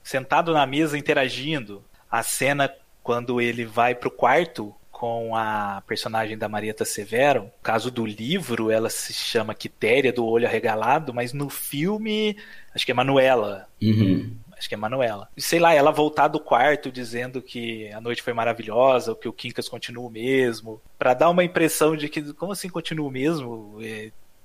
[0.02, 1.82] sentado na mesa interagindo.
[2.10, 7.42] A cena quando ele vai pro quarto com a personagem da Marieta Severo.
[7.44, 12.36] No caso do livro, ela se chama Quitéria do Olho Arregalado, mas no filme,
[12.72, 13.68] acho que é Manuela.
[13.82, 14.34] Uhum.
[14.56, 15.28] Acho que é Manuela.
[15.36, 19.32] E sei lá, ela voltar do quarto dizendo que a noite foi maravilhosa, que o
[19.32, 23.76] Quincas continua o mesmo, para dar uma impressão de que, como assim continua o mesmo?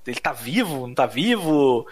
[0.05, 1.87] Ele tá vivo, não tá vivo?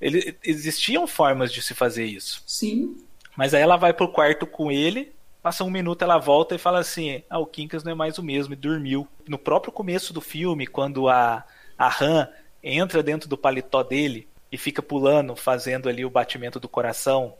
[0.00, 2.42] Ele, existiam formas de se fazer isso.
[2.46, 2.96] Sim.
[3.36, 5.12] Mas aí ela vai pro quarto com ele,
[5.42, 8.22] passa um minuto, ela volta e fala assim: Ah, o Quincas não é mais o
[8.22, 9.06] mesmo, e dormiu.
[9.26, 11.44] No próprio começo do filme, quando a,
[11.78, 12.28] a Han
[12.62, 17.34] entra dentro do paletó dele e fica pulando, fazendo ali o batimento do coração,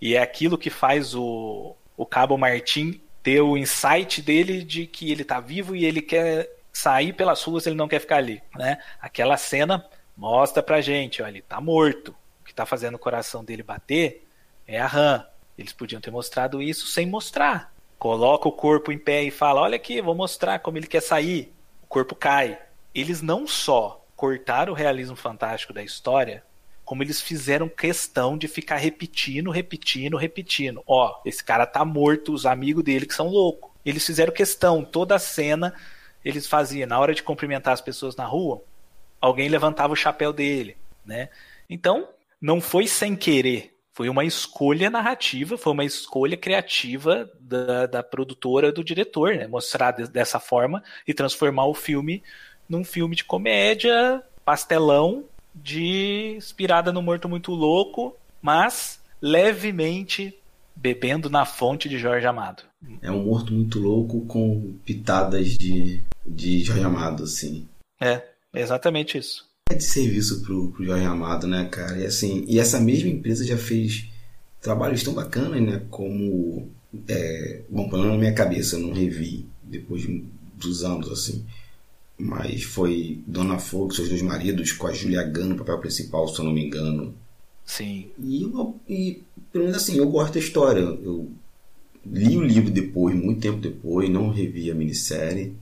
[0.00, 5.10] e é aquilo que faz o, o Cabo Martin ter o insight dele de que
[5.10, 8.78] ele tá vivo e ele quer sair pelas ruas, ele não quer ficar ali, né?
[9.00, 9.82] Aquela cena
[10.14, 12.14] mostra pra gente, olha, ele tá morto.
[12.42, 14.28] O que tá fazendo o coração dele bater
[14.66, 15.26] é a RAM.
[15.56, 17.72] Eles podiam ter mostrado isso sem mostrar.
[17.98, 21.50] Coloca o corpo em pé e fala: Olha aqui, vou mostrar como ele quer sair.
[21.82, 22.58] O corpo cai.
[22.94, 26.44] Eles não só cortaram o realismo fantástico da história,
[26.84, 30.82] como eles fizeram questão de ficar repetindo, repetindo, repetindo.
[30.86, 33.70] Ó, esse cara tá morto, os amigos dele que são loucos.
[33.82, 35.72] Eles fizeram questão, toda a cena
[36.28, 38.60] eles faziam, na hora de cumprimentar as pessoas na rua,
[39.20, 41.28] alguém levantava o chapéu dele, né?
[41.70, 42.08] Então,
[42.40, 48.72] não foi sem querer, foi uma escolha narrativa, foi uma escolha criativa da, da produtora,
[48.72, 49.46] do diretor, né?
[49.46, 52.24] Mostrar de, dessa forma e transformar o filme
[52.68, 60.36] num filme de comédia, pastelão, de inspirada no Morto Muito Louco, mas levemente
[60.74, 62.64] bebendo na fonte de Jorge Amado.
[63.02, 67.66] É um morto muito louco com pitadas de, de Jorge Amado, assim.
[68.00, 68.22] É,
[68.52, 69.46] é exatamente isso.
[69.70, 71.98] É de serviço pro, pro Jorge Amado, né, cara?
[71.98, 74.08] E assim, e essa mesma empresa já fez
[74.60, 75.82] trabalhos tão bacanas, né?
[75.90, 76.68] Como.
[77.08, 81.44] É, bom, pelo na minha cabeça, eu não revi depois de, dos anos, assim.
[82.18, 86.38] Mas foi Dona Fogo, seus dois maridos, com a Julia Gano, no papel principal, se
[86.38, 87.14] eu não me engano.
[87.64, 88.08] Sim.
[88.18, 89.22] E, eu, e
[89.52, 90.80] pelo menos assim, eu gosto da história.
[90.80, 91.30] Eu
[92.12, 95.54] li o livro depois, muito tempo depois, não revi a minissérie.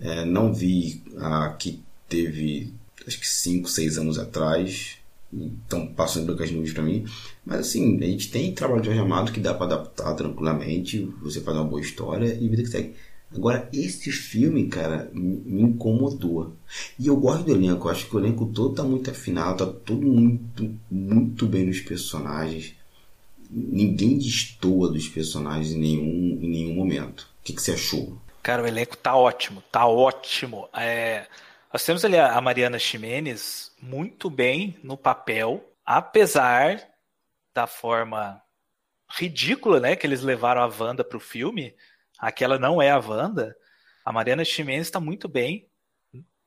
[0.00, 2.72] É, não vi a que teve,
[3.06, 4.98] acho que 5, 6 anos atrás.
[5.32, 7.04] Então passam em brancas nuvens para mim.
[7.44, 11.08] Mas assim, a gente tem trabalho de Jorge Amado que dá para adaptar tranquilamente.
[11.22, 12.94] Você faz uma boa história e vida que segue.
[13.34, 16.54] Agora, esse filme, cara, me incomodou.
[16.98, 19.72] E eu gosto do elenco, eu acho que o elenco todo tá muito afinado, tá
[19.84, 22.74] todo muito, muito bem nos personagens.
[23.50, 27.28] Ninguém destoa dos personagens em nenhum, em nenhum momento.
[27.40, 28.20] O que, que você achou?
[28.42, 30.68] Cara, o elenco tá ótimo, tá ótimo.
[30.74, 31.26] É,
[31.72, 36.88] nós temos ali a Mariana Ximenes muito bem no papel, apesar
[37.54, 38.40] da forma
[39.08, 41.74] ridícula, né, que eles levaram a Wanda pro filme
[42.18, 43.56] aquela não é a Wanda,
[44.04, 45.68] a Mariana Ximenes está muito bem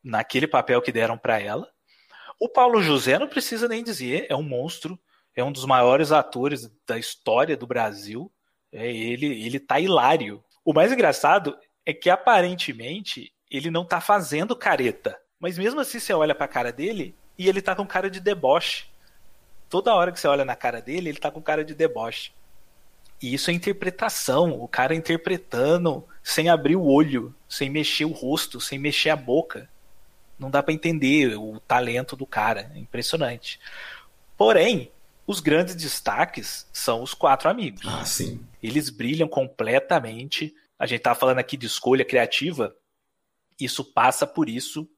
[0.04, 1.70] naquele papel que deram para ela.
[2.40, 5.00] O Paulo José não precisa nem dizer, é um monstro,
[5.36, 8.32] é um dos maiores atores da história do Brasil.
[8.72, 10.44] É, ele, ele tá hilário.
[10.64, 15.20] O mais engraçado é que aparentemente ele não tá fazendo careta.
[15.40, 18.88] Mas mesmo assim você olha pra cara dele e ele tá com cara de deboche.
[19.70, 22.32] Toda hora que você olha na cara dele, ele tá com cara de deboche.
[23.22, 28.62] E isso é interpretação, o cara interpretando sem abrir o olho, sem mexer o rosto,
[28.62, 29.70] sem mexer a boca.
[30.38, 33.60] Não dá para entender o talento do cara, é impressionante.
[34.38, 34.90] Porém,
[35.30, 37.84] os grandes destaques são os quatro amigos.
[37.86, 38.44] Ah, sim.
[38.64, 40.56] Eles brilham completamente.
[40.78, 42.76] A gente tá falando aqui de escolha criativa.
[43.60, 44.90] Isso passa por isso.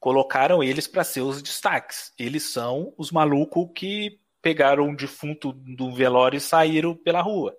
[0.00, 2.14] Colocaram eles para ser os destaques.
[2.18, 7.54] Eles são os malucos que pegaram um defunto do velório e saíram pela rua.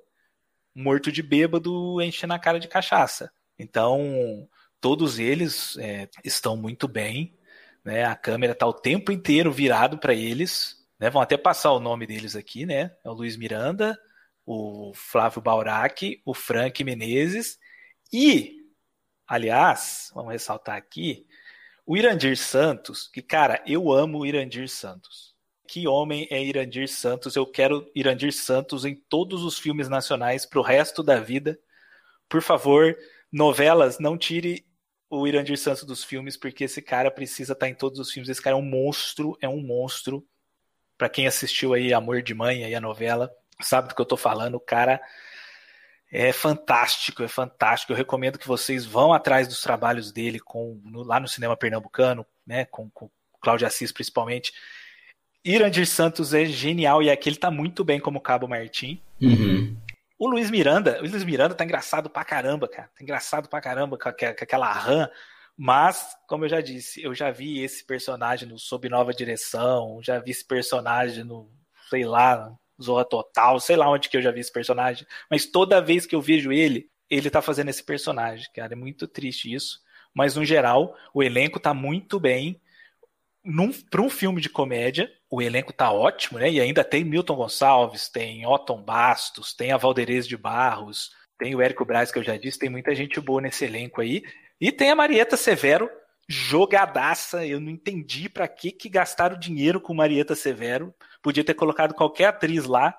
[0.73, 3.31] Morto de bêbado, enchendo a cara de cachaça.
[3.55, 4.49] Então,
[4.81, 7.37] todos eles é, estão muito bem.
[7.85, 8.03] Né?
[8.03, 10.78] A câmera está o tempo inteiro virado para eles.
[10.99, 11.09] Né?
[11.09, 12.95] Vão até passar o nome deles aqui, né?
[13.03, 13.99] É o Luiz Miranda,
[14.45, 17.57] o Flávio Baurac, o Frank Menezes
[18.11, 18.65] e,
[19.27, 21.25] aliás, vamos ressaltar aqui,
[21.85, 25.29] o Irandir Santos, que, cara, eu amo o Irandir Santos
[25.69, 27.35] que homem é Irandir Santos.
[27.35, 31.59] Eu quero Irandir Santos em todos os filmes nacionais pro resto da vida.
[32.27, 32.97] Por favor,
[33.31, 34.65] novelas, não tire
[35.09, 38.29] o Irandir Santos dos filmes, porque esse cara precisa estar em todos os filmes.
[38.29, 40.25] Esse cara é um monstro, é um monstro.
[40.99, 44.17] Para quem assistiu aí Amor de Mãe, aí a novela, sabe do que eu tô
[44.17, 44.55] falando.
[44.55, 45.01] O cara
[46.11, 47.93] é fantástico, é fantástico.
[47.93, 52.25] Eu recomendo que vocês vão atrás dos trabalhos dele com no, lá no cinema pernambucano,
[52.45, 53.09] né, com, com
[53.41, 54.51] Cláudio Assis principalmente.
[55.43, 59.01] Irandir Santos é genial e aqui ele tá muito bem como Cabo Martim.
[59.21, 59.77] Uhum.
[60.17, 62.89] O Luiz Miranda, o Luiz Miranda tá engraçado pra caramba, cara.
[62.89, 65.09] Tá engraçado pra caramba com, com aquela rã.
[65.61, 70.17] Mas, como eu já disse, eu já vi esse personagem no Sob Nova Direção, já
[70.17, 71.51] vi esse personagem no,
[71.89, 72.49] sei lá,
[72.81, 75.05] Zorra Total, sei lá onde que eu já vi esse personagem.
[75.29, 78.71] Mas toda vez que eu vejo ele, ele tá fazendo esse personagem, cara.
[78.71, 79.81] É muito triste isso.
[80.13, 82.61] Mas, no geral, o elenco tá muito bem.
[83.91, 86.49] Para um filme de comédia, o elenco tá ótimo, né?
[86.49, 91.61] E ainda tem Milton Gonçalves, tem Otton Bastos, tem a Valderez de Barros, tem o
[91.61, 94.23] Érico Braz, que eu já disse, tem muita gente boa nesse elenco aí.
[94.59, 95.89] E tem a Marieta Severo,
[96.27, 97.45] jogadaça.
[97.45, 100.93] Eu não entendi para que, que gastaram dinheiro com Marieta Severo.
[101.21, 102.95] Podia ter colocado qualquer atriz lá,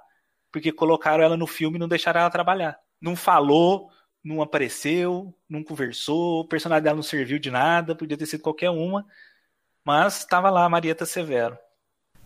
[0.51, 2.79] porque colocaram ela no filme e não deixaram ela trabalhar.
[3.01, 3.91] Não falou,
[4.23, 8.71] não apareceu, não conversou, o personagem dela não serviu de nada, podia ter sido qualquer
[8.71, 9.07] uma.
[9.85, 11.59] Mas estava lá a Marieta Severo.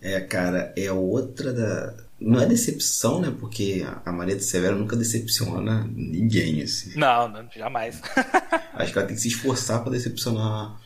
[0.00, 2.04] É, cara, é outra da.
[2.24, 3.34] Não é decepção, né?
[3.38, 6.98] Porque a Maria de Severo nunca decepciona ninguém, assim.
[6.98, 8.00] Não, não jamais.
[8.72, 10.80] Acho que ela tem que se esforçar para decepcionar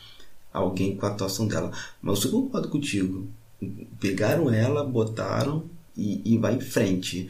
[0.53, 1.71] alguém com a atuação dela.
[2.03, 3.29] Mas eu concordo contigo.
[4.01, 7.29] Pegaram ela, botaram e, e vai em frente.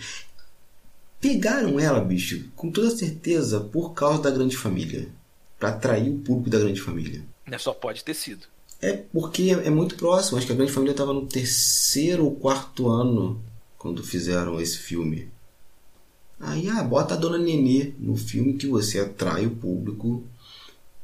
[1.21, 5.09] Pegaram ela, bicho, com toda certeza por causa da grande família.
[5.59, 7.23] para atrair o público da grande família.
[7.59, 8.47] Só pode ter sido.
[8.81, 10.39] É porque é muito próximo.
[10.39, 13.43] Acho que a Grande Família estava no terceiro ou quarto ano
[13.79, 15.29] quando fizeram esse filme.
[16.41, 20.25] Aí, ah, bota a Dona Nenê no filme que você atrai o público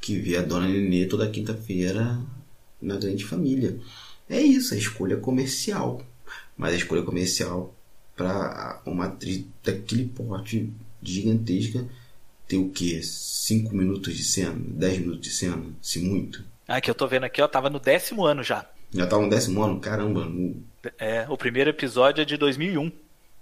[0.01, 2.21] que vê a Dona Nenê toda quinta-feira
[2.81, 3.79] na Grande Família.
[4.29, 6.03] É isso, a escolha comercial.
[6.57, 7.75] Mas a escolha comercial
[8.17, 10.71] para uma atriz daquele porte
[11.03, 11.85] gigantesca
[12.47, 13.01] ter o quê?
[13.03, 14.55] 5 minutos de cena?
[14.57, 15.65] 10 minutos de cena?
[15.83, 16.45] Se muito?
[16.67, 18.69] Ah, que eu tô vendo aqui, ó, tava no décimo ano já.
[18.93, 19.81] Já tava no décimo ano?
[19.81, 20.31] Caramba.
[20.99, 22.91] É, o primeiro episódio é de 2001.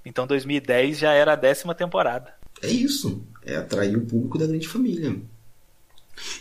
[0.04, 2.34] Então 2010 já era a décima temporada.
[2.60, 3.24] É isso.
[3.44, 5.16] É atrair o público da grande família.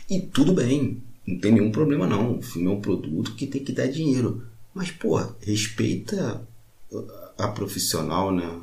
[0.09, 1.01] E tudo bem.
[1.25, 2.37] Não tem nenhum problema não.
[2.37, 4.45] O filme é um produto que tem que dar dinheiro.
[4.73, 6.41] Mas, pô, respeita
[7.37, 8.61] a profissional, né?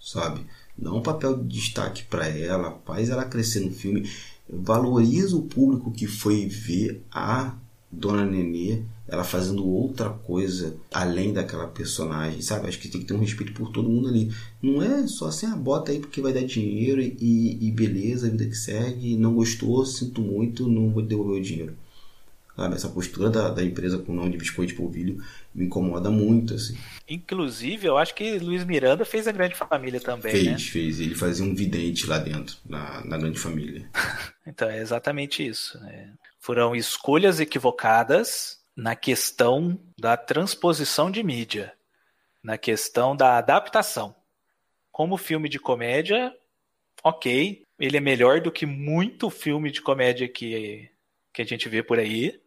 [0.00, 0.40] Sabe?
[0.76, 4.08] Dá um papel de destaque para ela, faz ela crescer no filme
[4.48, 7.54] valoriza o público que foi ver a
[7.96, 12.68] Dona Nenê, ela fazendo outra coisa além daquela personagem, sabe?
[12.68, 14.30] Acho que tem que ter um respeito por todo mundo ali.
[14.60, 18.30] Não é só assim, ah, bota aí porque vai dar dinheiro e, e beleza, a
[18.30, 19.16] vida que segue.
[19.16, 21.74] Não gostou, sinto muito, não vou devolver o dinheiro.
[22.54, 25.22] Sabe, essa postura da, da empresa com o nome de Biscoito de Polvilho
[25.54, 26.76] me incomoda muito, assim.
[27.06, 30.52] Inclusive, eu acho que Luiz Miranda fez a Grande Família também, fez, né?
[30.52, 31.00] Fez, fez.
[31.00, 33.86] Ele fazia um vidente lá dentro, na, na Grande Família.
[34.46, 35.78] então, é exatamente isso.
[35.84, 36.08] É.
[36.46, 41.76] Foram escolhas equivocadas na questão da transposição de mídia,
[42.40, 44.14] na questão da adaptação.
[44.92, 46.32] Como filme de comédia,
[47.02, 50.88] ok, ele é melhor do que muito filme de comédia que,
[51.32, 52.40] que a gente vê por aí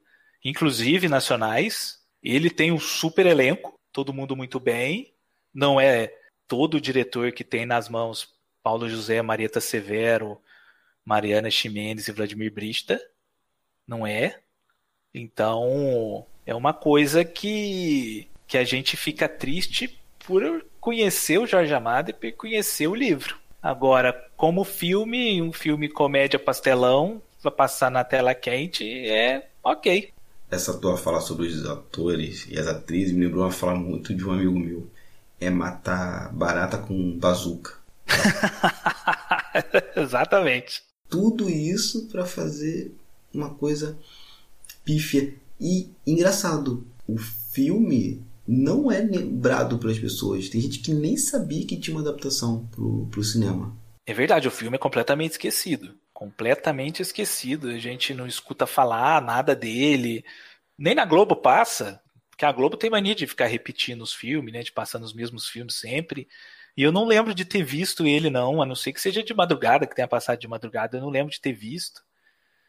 [0.45, 1.99] inclusive nacionais.
[2.23, 5.13] Ele tem um super elenco, todo mundo muito bem.
[5.53, 6.15] Não é
[6.47, 8.33] todo diretor que tem nas mãos
[8.63, 10.41] Paulo José, Marieta Severo,
[11.03, 12.97] Mariana Ximenes e Vladimir Brista.
[13.89, 14.37] Não é.
[15.13, 22.11] Então, é uma coisa que, que a gente fica triste por conhecer o Jorge Amado
[22.11, 23.35] e por conhecer o livro.
[23.61, 30.13] Agora, como filme, um filme comédia pastelão, vai passar na tela quente, é ok
[30.51, 34.25] essa tua fala sobre os atores e as atrizes me lembrou uma fala muito de
[34.25, 34.89] um amigo meu.
[35.39, 37.75] É matar barata com bazuca.
[39.95, 40.81] Exatamente.
[41.07, 42.91] Tudo isso para fazer
[43.33, 43.97] uma coisa
[44.83, 45.33] pífia.
[45.59, 50.49] E engraçado, o filme não é lembrado pelas pessoas.
[50.49, 53.75] Tem gente que nem sabia que tinha uma adaptação pro, pro cinema.
[54.05, 57.69] É verdade, o filme é completamente esquecido completamente esquecido.
[57.69, 60.25] A gente não escuta falar nada dele.
[60.77, 64.61] Nem na Globo passa, porque a Globo tem mania de ficar repetindo os filmes, né?
[64.61, 66.27] De passar nos mesmos filmes sempre.
[66.75, 69.33] E eu não lembro de ter visto ele, não, a não ser que seja de
[69.33, 72.03] madrugada, que tenha passado de madrugada, eu não lembro de ter visto.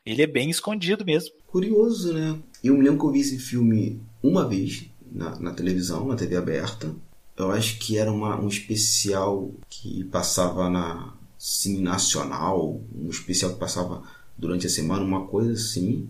[0.05, 1.31] Ele é bem escondido mesmo.
[1.47, 2.39] Curioso, né?
[2.65, 6.37] Eu me lembro que eu vi esse filme uma vez, na, na televisão, na TV
[6.37, 6.95] aberta.
[7.37, 13.59] Eu acho que era uma, um especial que passava na Cine Nacional, um especial que
[13.59, 14.03] passava
[14.37, 16.09] durante a semana, uma coisa assim.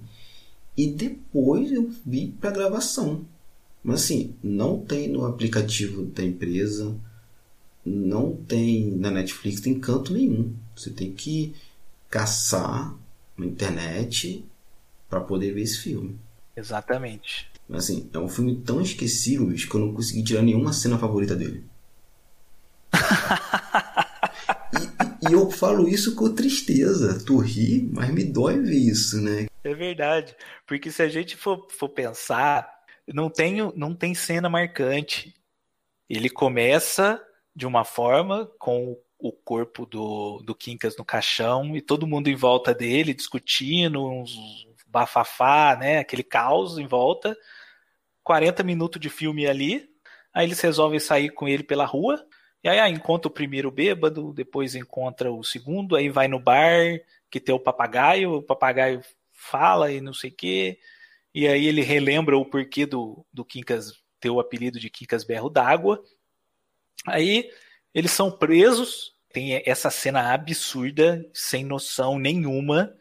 [0.77, 3.25] E depois eu vi para gravação.
[3.83, 6.95] Mas assim, não tem no aplicativo da empresa,
[7.85, 10.53] não tem na Netflix, tem canto nenhum.
[10.77, 11.55] Você tem que
[12.09, 12.95] caçar
[13.41, 14.45] na internet
[15.09, 16.19] para poder ver esse filme.
[16.57, 17.51] Exatamente.
[17.69, 20.99] Mas assim, é um filme tão esquecível bicho, que eu não consegui tirar nenhuma cena
[20.99, 21.65] favorita dele.
[25.23, 27.23] e, e, eu falo isso com tristeza.
[27.25, 29.47] Tu ri, mas me dói ver isso, né?
[29.63, 30.35] É verdade.
[30.67, 32.69] Porque se a gente for, for pensar,
[33.07, 35.35] não tem, não tem cena marcante.
[36.09, 37.23] Ele começa
[37.55, 42.35] de uma forma com o corpo do, do Quincas no caixão e todo mundo em
[42.35, 45.99] volta dele discutindo, uns bafafá, né?
[45.99, 47.37] Aquele caos em volta.
[48.23, 49.89] 40 minutos de filme ali.
[50.33, 52.25] Aí eles resolvem sair com ele pela rua.
[52.63, 57.01] E aí ah, encontra o primeiro bêbado, depois encontra o segundo, aí vai no bar
[57.31, 59.01] que tem o papagaio, o papagaio
[59.33, 60.79] fala e não sei o quê.
[61.35, 65.49] E aí ele relembra o porquê do, do Quincas ter o apelido de Quincas Berro
[65.49, 66.03] d'Água.
[67.07, 67.51] Aí
[67.95, 72.95] eles são presos, tem essa cena absurda, sem noção nenhuma,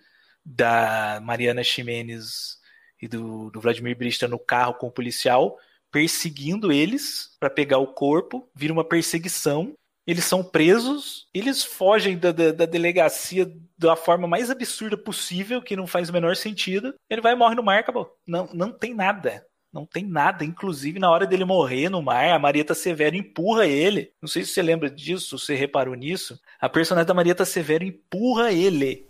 [0.45, 2.57] da Mariana Ximenes
[3.01, 5.57] e do, do Vladimir Brista no carro com o policial,
[5.91, 9.73] perseguindo eles para pegar o corpo, vira uma perseguição.
[10.05, 15.75] Eles são presos, eles fogem da, da, da, delegacia da forma mais absurda possível, que
[15.75, 16.95] não faz o menor sentido.
[17.07, 18.17] Ele vai e morre no mar, acabou.
[18.25, 19.45] Não, não tem nada.
[19.71, 20.43] Não tem nada.
[20.43, 24.11] Inclusive, na hora dele morrer no mar, a Marieta Severo empurra ele.
[24.21, 26.39] Não sei se você lembra disso, se reparou nisso.
[26.59, 29.09] A personagem da Marieta Severo empurra ele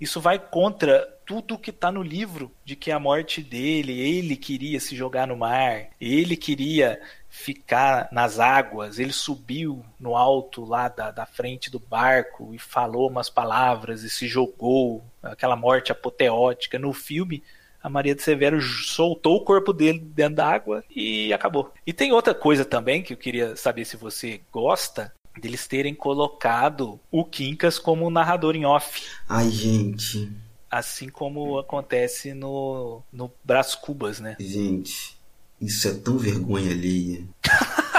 [0.00, 4.78] isso vai contra tudo que está no livro de que a morte dele, ele queria
[4.80, 11.10] se jogar no mar, ele queria ficar nas águas, ele subiu no alto lá da,
[11.10, 16.78] da frente do barco e falou umas palavras e se jogou, aquela morte apoteótica.
[16.78, 17.42] No filme,
[17.84, 21.70] a Maria de Severo soltou o corpo dele dentro da água e acabou.
[21.86, 26.98] E tem outra coisa também que eu queria saber se você gosta, deles terem colocado
[27.10, 29.02] o Quincas como narrador em off.
[29.28, 30.32] Ai, gente.
[30.70, 34.34] Assim como acontece no, no Brás Cubas, né?
[34.40, 35.14] Gente,
[35.60, 37.22] isso é tão vergonha alheia.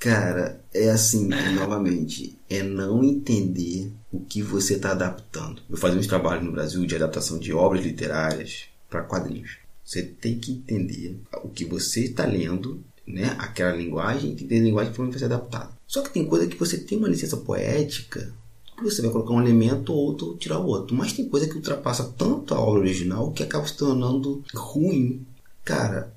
[0.00, 5.62] Cara, é assim, novamente, é não entender o que você está adaptando.
[5.70, 9.58] Eu fazia uns trabalhos no Brasil de adaptação de obras literárias para quadrinhos.
[9.84, 12.82] Você tem que entender o que você está lendo
[13.12, 13.34] né?
[13.38, 15.70] Aquela linguagem que tem linguagem que vai ser adaptada.
[15.86, 18.32] Só que tem coisa que você tem uma licença poética
[18.76, 20.96] que você vai colocar um elemento ou outro tirar o outro.
[20.96, 25.26] Mas tem coisa que ultrapassa tanto a obra original que acaba se tornando ruim.
[25.64, 26.14] Cara,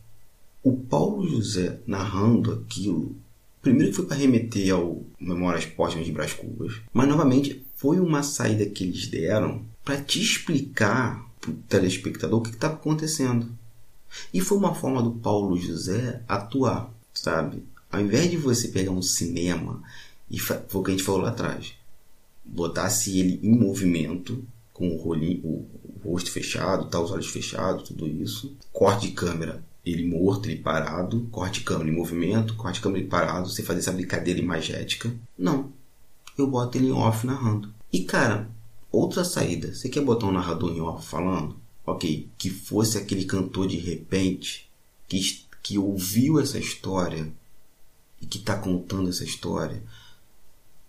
[0.63, 3.15] o Paulo José narrando aquilo,
[3.64, 8.66] primeiro foi para remeter ao Memórias Póstumas de Brás Cubas, mas novamente foi uma saída
[8.66, 13.49] que eles deram para te explicar para o telespectador o que está acontecendo.
[14.34, 17.64] E foi uma forma do Paulo José atuar, sabe?
[17.89, 19.82] Ao invés de você pegar um cinema
[20.30, 21.74] e foi o que a gente falou lá atrás,
[22.43, 24.43] botasse ele em movimento,
[24.74, 25.68] com o, rolinho, o
[26.03, 31.27] rosto fechado, tá, os olhos fechados, tudo isso, corte de câmera, ele morto, ele parado,
[31.31, 35.13] corte câmera em movimento, corte câmera parado, você fazer essa brincadeira imagética.
[35.38, 35.71] Não.
[36.38, 37.73] Eu boto ele em off narrando.
[37.91, 38.49] E cara,
[38.91, 39.73] outra saída.
[39.73, 41.63] Você quer botar um narrador em off falando?
[41.86, 44.69] ok, que fosse aquele cantor de repente
[45.07, 47.31] que, que ouviu essa história
[48.21, 49.84] e que está contando essa história,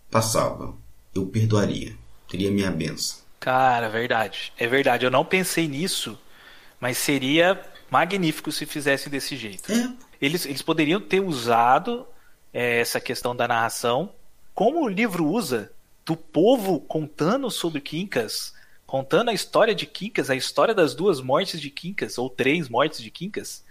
[0.09, 0.73] passava.
[1.13, 1.95] Eu perdoaria.
[2.29, 3.19] Teria minha benção.
[3.39, 4.51] Cara, verdade.
[4.57, 5.05] É verdade.
[5.05, 6.17] Eu não pensei nisso,
[6.79, 9.71] mas seria magnífico se fizesse desse jeito.
[9.71, 9.93] É.
[10.21, 12.07] Eles, eles poderiam ter usado
[12.53, 14.11] é, essa questão da narração,
[14.53, 15.71] como o livro usa,
[16.05, 18.53] do povo contando sobre Quincas
[18.85, 23.01] contando a história de Quincas, a história das duas mortes de Quincas, ou três mortes
[23.01, 23.63] de Quincas,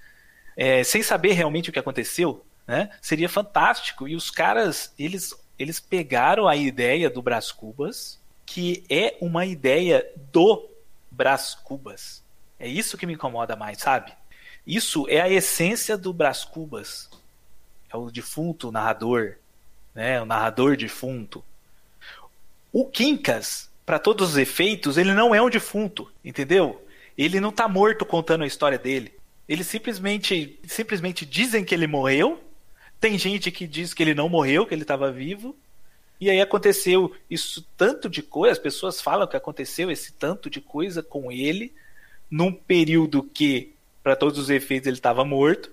[0.57, 2.91] é, sem saber realmente o que aconteceu, né?
[3.01, 4.09] Seria fantástico.
[4.09, 10.07] E os caras, eles, eles pegaram a ideia do Brás Cubas, que é uma ideia
[10.33, 10.69] do
[11.11, 12.23] Brás Cubas.
[12.65, 14.11] É isso que me incomoda mais, sabe?
[14.67, 17.11] Isso é a essência do Brás Cubas.
[17.93, 19.35] É o defunto narrador,
[19.95, 20.19] né?
[20.23, 21.45] O narrador defunto.
[22.73, 26.83] O Quincas para todos os efeitos, ele não é um defunto, entendeu?
[27.19, 29.13] Ele não tá morto contando a história dele.
[29.47, 32.43] Eles simplesmente, simplesmente dizem que ele morreu.
[32.99, 35.55] Tem gente que diz que ele não morreu, que ele estava vivo.
[36.19, 40.63] E aí aconteceu isso tanto de coisa, as pessoas falam que aconteceu esse tanto de
[40.63, 41.75] coisa com ele
[42.35, 45.71] num período que para todos os efeitos ele estava morto.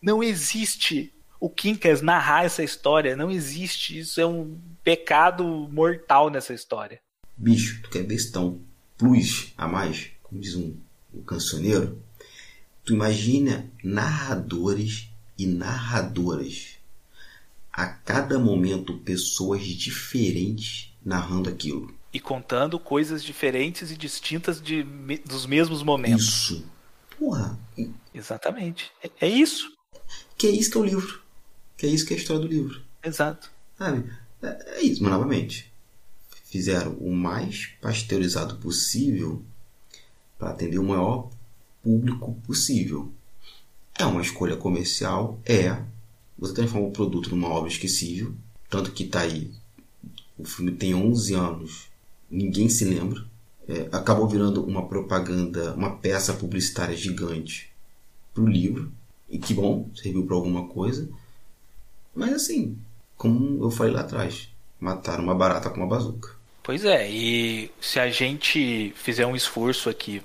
[0.00, 3.98] Não existe o Quincas narrar essa história, não existe.
[3.98, 6.98] Isso é um pecado mortal nessa história.
[7.36, 8.58] Bicho, tu quer bestão
[8.96, 10.74] plus a mais, como diz um,
[11.12, 12.02] um cancioneiro?
[12.82, 16.78] Tu imagina narradores e narradoras.
[17.70, 21.99] A cada momento, pessoas diferentes narrando aquilo.
[22.12, 24.82] E contando coisas diferentes e distintas de,
[25.24, 26.26] dos mesmos momentos.
[26.26, 26.66] Isso.
[27.18, 27.58] Porra.
[28.14, 28.90] Exatamente.
[29.02, 29.72] É, é isso.
[30.36, 31.22] Que é isso que é o livro.
[31.76, 32.82] Que é isso que é a história do livro.
[33.02, 33.50] Exato.
[33.78, 34.10] Sabe?
[34.42, 35.70] É, é isso, mas novamente.
[36.44, 39.44] Fizeram o mais pasteurizado possível
[40.38, 41.30] para atender o maior
[41.82, 43.12] público possível.
[43.98, 45.82] É uma escolha comercial, é.
[46.38, 48.34] Você transforma o produto numa obra esquecível,
[48.68, 49.52] tanto que está aí.
[50.38, 51.89] O filme tem 11 anos,
[52.30, 53.24] ninguém se lembra.
[53.68, 57.70] É, acabou virando uma propaganda, uma peça publicitária gigante
[58.32, 58.92] para o livro.
[59.28, 61.08] E que bom, serviu para alguma coisa.
[62.14, 62.76] Mas assim,
[63.16, 66.30] como eu falei lá atrás, mataram uma barata com uma bazuca.
[66.62, 70.22] Pois é, e se a gente fizer um esforço aqui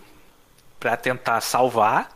[0.79, 2.15] para tentar salvar,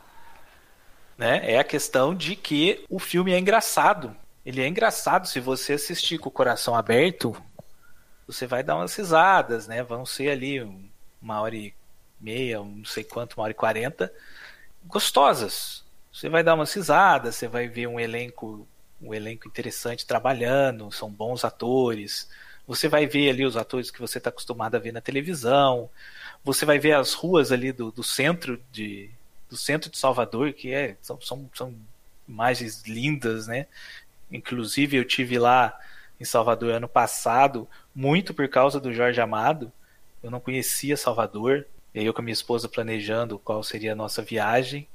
[1.17, 4.15] né, é a questão de que o filme é engraçado.
[4.45, 7.35] Ele é engraçado se você assistir com o coração aberto,
[8.31, 9.81] você vai dar umas risadas, né?
[9.81, 10.61] Vão ser ali
[11.19, 11.73] uma hora e
[12.21, 14.13] meia, não sei quanto, uma hora e quarenta,
[14.85, 15.83] gostosas.
[16.13, 18.67] Você vai dar umas risadas, você vai ver um elenco,
[19.01, 22.29] um elenco interessante trabalhando, são bons atores.
[22.67, 25.89] Você vai ver ali os atores que você está acostumado a ver na televisão.
[26.43, 29.09] Você vai ver as ruas ali do, do centro de
[29.49, 31.75] do centro de Salvador, que é são, são, são
[32.27, 33.65] imagens lindas, né?
[34.31, 35.75] Inclusive eu tive lá
[36.19, 39.71] em Salvador ano passado, muito por causa do Jorge Amado.
[40.21, 43.95] Eu não conhecia Salvador, e aí eu com a minha esposa planejando qual seria a
[43.95, 44.87] nossa viagem.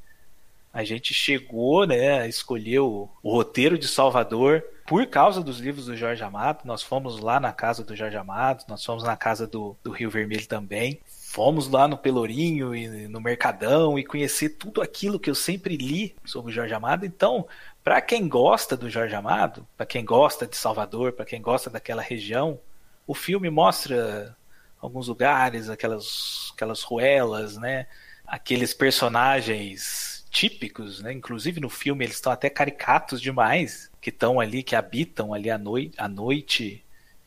[0.72, 6.22] A gente chegou, né, escolheu o roteiro de Salvador por causa dos livros do Jorge
[6.22, 6.64] Amado.
[6.64, 10.10] Nós fomos lá na casa do Jorge Amado, nós fomos na casa do, do Rio
[10.10, 11.00] Vermelho também
[11.34, 16.14] fomos lá no Pelourinho e no Mercadão e conhecer tudo aquilo que eu sempre li
[16.24, 17.04] sobre o Jorge Amado.
[17.04, 17.48] Então,
[17.84, 22.00] para quem gosta do Jorge Amado, para quem gosta de Salvador, para quem gosta daquela
[22.00, 22.58] região,
[23.06, 24.34] o filme mostra
[24.80, 27.86] alguns lugares, aquelas, aquelas ruelas, né?
[28.26, 31.12] Aqueles personagens típicos, né?
[31.12, 35.58] Inclusive no filme eles estão até caricatos demais, que estão ali, que habitam ali à
[35.58, 36.83] noite, à noite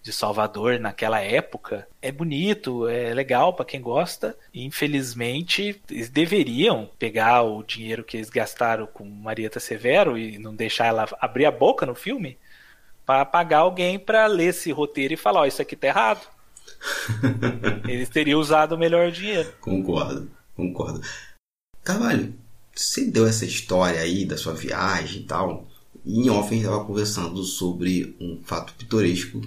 [0.07, 4.37] de Salvador naquela época é bonito, é legal para quem gosta.
[4.53, 10.55] E, infelizmente, eles deveriam pegar o dinheiro que eles gastaram com Marieta Severo e não
[10.55, 12.37] deixar ela abrir a boca no filme
[13.05, 16.25] para pagar alguém para ler esse roteiro e falar: Ó, oh, isso aqui tá errado.
[17.85, 19.53] eles teriam usado melhor o dinheiro.
[19.59, 21.01] Concordo, concordo.
[21.83, 22.33] Carvalho,
[22.73, 25.67] você deu essa história aí da sua viagem e tal.
[26.05, 29.41] E em off a gente estava conversando sobre um fato pitoresco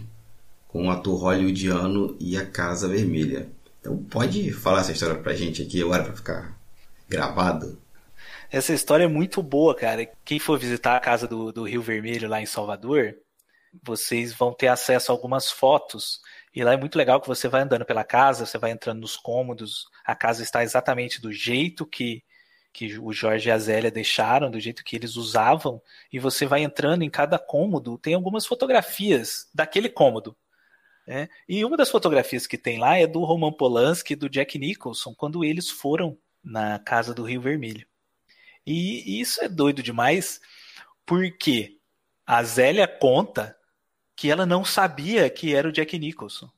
[0.72, 3.50] com o ator hollywoodiano e a Casa Vermelha.
[3.80, 6.58] Então pode falar essa história pra gente aqui agora para ficar
[7.08, 7.80] gravado?
[8.50, 10.08] Essa história é muito boa, cara.
[10.24, 13.16] Quem for visitar a Casa do, do Rio Vermelho lá em Salvador,
[13.82, 16.20] vocês vão ter acesso a algumas fotos.
[16.54, 19.16] E lá é muito legal que você vai andando pela casa, você vai entrando nos
[19.16, 22.24] cômodos, a casa está exatamente do jeito que,
[22.72, 25.80] que o Jorge e a Zélia deixaram, do jeito que eles usavam,
[26.12, 30.36] e você vai entrando em cada cômodo, tem algumas fotografias daquele cômodo.
[31.06, 34.58] É, e uma das fotografias que tem lá é do Roman Polanski e do Jack
[34.58, 37.86] Nicholson, quando eles foram na casa do Rio Vermelho.
[38.66, 40.40] E, isso é doido demais,
[41.04, 41.78] porque
[42.26, 43.56] a Zélia conta
[44.14, 46.50] que ela não sabia que era o Jack Nicholson.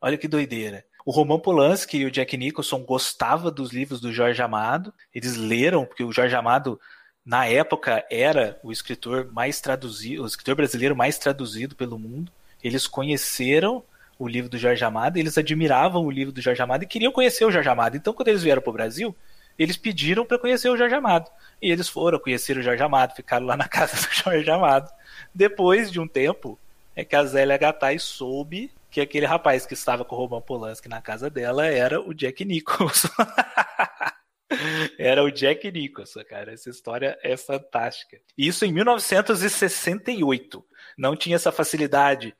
[0.00, 0.84] Olha que doideira.
[1.04, 4.92] O Roman Polanski e o Jack Nicholson gostavam dos livros do Jorge Amado.
[5.14, 6.80] Eles leram, porque o Jorge Amado,
[7.24, 12.32] na época, era o escritor mais traduzido, o escritor brasileiro mais traduzido pelo mundo.
[12.62, 13.82] Eles conheceram
[14.18, 17.44] o livro do Jorge Amado, eles admiravam o livro do Jorge Amado e queriam conhecer
[17.44, 17.96] o Jorge Amado.
[17.96, 19.14] Então, quando eles vieram para o Brasil,
[19.58, 21.30] eles pediram para conhecer o Jorge Amado.
[21.62, 24.90] E eles foram conhecer o Jorge Amado, ficaram lá na casa do Jorge Amado.
[25.32, 26.58] Depois de um tempo,
[26.96, 30.88] é que a Zélia Gattai soube que aquele rapaz que estava com o Roman Polanski
[30.88, 33.08] na casa dela era o Jack Nicholson.
[34.98, 36.52] era o Jack Nicholson, cara.
[36.52, 38.18] Essa história é fantástica.
[38.36, 40.64] Isso em 1968.
[40.96, 42.34] Não tinha essa facilidade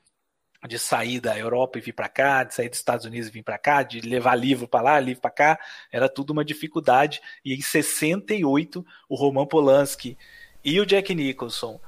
[0.67, 3.45] de sair da Europa e vir para cá, de sair dos Estados Unidos e vir
[3.45, 5.59] para cá, de levar livro para lá, livro para cá,
[5.93, 7.21] era tudo uma dificuldade.
[7.45, 10.19] E em 68, o Roman Polanski
[10.65, 11.81] e o Jack Nicholson,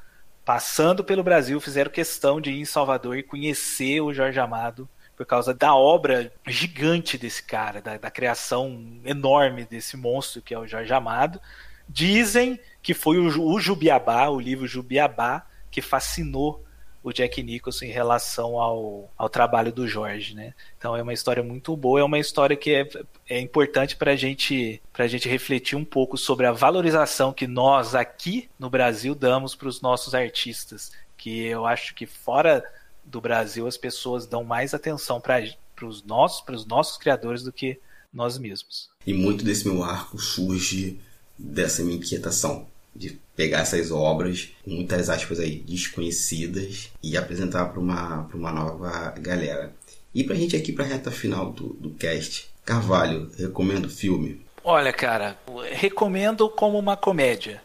[0.44, 5.26] passando pelo Brasil, fizeram questão de ir em Salvador e conhecer o Jorge Amado, por
[5.26, 10.66] causa da obra gigante desse cara, da, da criação enorme desse monstro que é o
[10.66, 11.40] Jorge Amado.
[11.86, 16.64] Dizem que foi o, o Jubiabá, o livro Jubiabá, que fascinou
[17.02, 20.54] o Jack Nicholson em relação ao, ao trabalho do Jorge, né?
[20.76, 22.88] Então é uma história muito boa, é uma história que é,
[23.28, 28.48] é importante para gente, a gente refletir um pouco sobre a valorização que nós aqui
[28.58, 32.62] no Brasil damos para os nossos artistas, que eu acho que fora
[33.04, 35.42] do Brasil as pessoas dão mais atenção para
[35.82, 37.80] os nossos, os nossos criadores do que
[38.12, 38.90] nós mesmos.
[39.06, 41.00] E muito desse meu arco surge
[41.38, 48.28] dessa minha inquietação de pegar essas obras, muitas aspas aí, desconhecidas, e apresentar para uma,
[48.34, 49.72] uma nova galera.
[50.14, 53.90] E para a gente aqui para a reta final do, do cast, Carvalho, recomendo o
[53.90, 54.40] filme?
[54.62, 55.36] Olha, cara,
[55.72, 57.62] recomendo como uma comédia.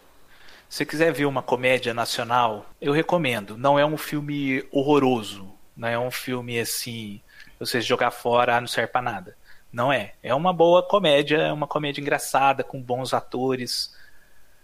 [0.69, 3.57] Se quiser ver uma comédia nacional, eu recomendo.
[3.57, 7.21] Não é um filme horroroso, não é um filme assim,
[7.59, 9.38] você jogar fora, ah, não serve para nada.
[9.71, 10.13] Não é.
[10.23, 13.93] É uma boa comédia, é uma comédia engraçada, com bons atores,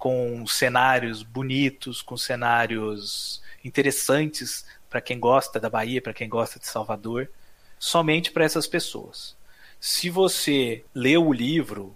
[0.02, 6.66] com cenários bonitos, com cenários interessantes para quem gosta da Bahia, para quem gosta de
[6.66, 7.30] Salvador,
[7.78, 9.38] somente para essas pessoas.
[9.80, 11.95] Se você leu o livro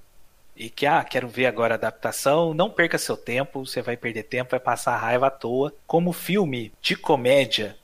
[0.56, 4.22] e que ah, quero ver agora a adaptação, não perca seu tempo, você vai perder
[4.22, 5.74] tempo, vai passar raiva à toa.
[5.88, 7.76] Como filme de comédia,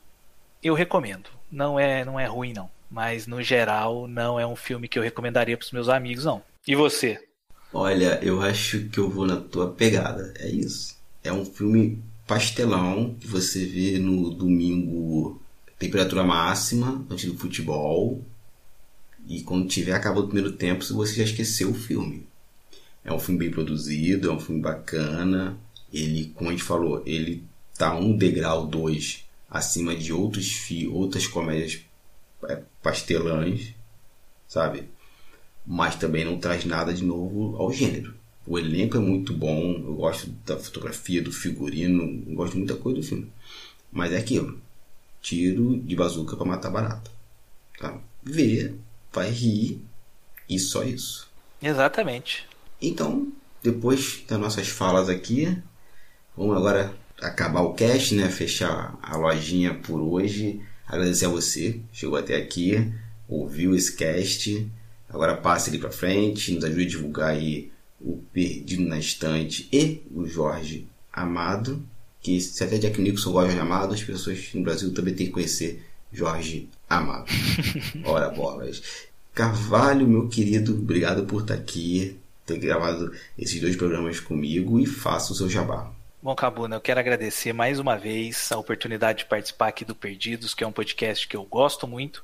[0.62, 1.32] eu recomendo.
[1.52, 5.04] Não é, não é ruim não, mas no geral não é um filme que eu
[5.04, 6.44] recomendaria para os meus amigos não.
[6.68, 7.28] E você?
[7.74, 10.34] Olha, eu acho que eu vou na tua pegada.
[10.38, 10.96] É isso.
[11.24, 15.42] É um filme pastelão que você vê no domingo,
[15.80, 18.24] temperatura máxima, antes do futebol.
[19.28, 22.28] E quando tiver acabado o primeiro tempo, você já esqueceu o filme.
[23.04, 25.58] É um filme bem produzido, é um filme bacana.
[25.94, 27.44] Ele, como a gente falou, ele
[27.78, 31.82] tá um degrau, dois acima de outros fi, outras comédias
[32.48, 33.74] é, pastelãs,
[34.48, 34.90] sabe?
[35.66, 38.14] Mas também não traz nada de novo ao gênero.
[38.46, 42.76] O elenco é muito bom, eu gosto da fotografia, do figurino, eu gosto de muita
[42.76, 43.32] coisa do filme.
[43.92, 44.60] Mas é aquilo:
[45.22, 47.12] tiro de bazuca para matar barata.
[47.80, 48.00] Tá?
[48.24, 48.74] Vê,
[49.14, 49.82] vai rir
[50.50, 51.30] e só isso.
[51.62, 52.48] Exatamente.
[52.82, 53.32] Então,
[53.62, 55.56] depois das nossas falas aqui,
[56.36, 58.28] vamos agora acabar o cast, né?
[58.30, 60.62] Fechar a lojinha por hoje.
[60.88, 62.92] Agradecer a você, chegou até aqui,
[63.30, 64.70] ouviu esse cast
[65.14, 70.02] Agora passe ele para frente, nos ajude a divulgar aí o Perdido na Estante e
[70.14, 71.84] o Jorge Amado.
[72.22, 75.28] Que se até Jack Nicholson gosta de Jorge Amado, as pessoas no Brasil também têm
[75.28, 77.26] que conhecer Jorge Amado.
[78.06, 78.82] Ora bolas.
[79.34, 85.32] Carvalho, meu querido, obrigado por estar aqui, ter gravado esses dois programas comigo e faça
[85.32, 85.92] o seu jabá.
[86.22, 90.54] Bom, Cabuna, eu quero agradecer mais uma vez a oportunidade de participar aqui do Perdidos,
[90.54, 92.24] que é um podcast que eu gosto muito.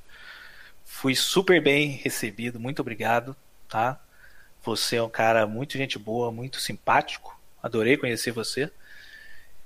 [0.90, 3.36] Fui super bem recebido, muito obrigado,
[3.68, 4.00] tá?
[4.64, 7.38] Você é um cara muito gente boa, muito simpático.
[7.62, 8.68] Adorei conhecer você.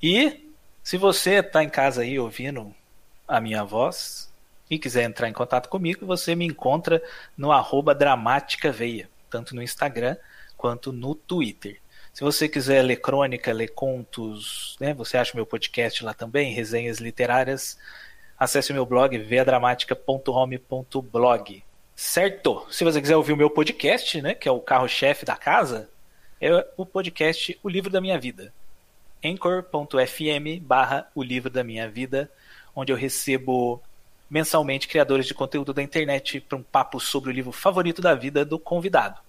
[0.02, 0.52] E
[0.82, 2.74] se você está em casa aí ouvindo
[3.26, 4.30] a minha voz
[4.68, 7.02] e quiser entrar em contato comigo, você me encontra
[7.34, 10.16] no arroba dramaticaveia, tanto no Instagram
[10.54, 11.80] quanto no Twitter.
[12.12, 16.98] Se você quiser ler crônica, ler contos, né, você acha meu podcast lá também, resenhas
[16.98, 17.78] literárias,
[18.42, 21.62] acesse o meu blog veadramática.home.blog.
[21.94, 22.66] Certo?
[22.70, 25.88] Se você quiser ouvir o meu podcast, né, que é o carro-chefe da casa,
[26.40, 28.52] é o podcast O Livro da Minha Vida.
[29.24, 32.28] anchor.fm barra O Livro da Minha Vida,
[32.74, 33.80] onde eu recebo
[34.28, 38.44] mensalmente criadores de conteúdo da internet para um papo sobre o livro favorito da vida
[38.44, 39.20] do convidado.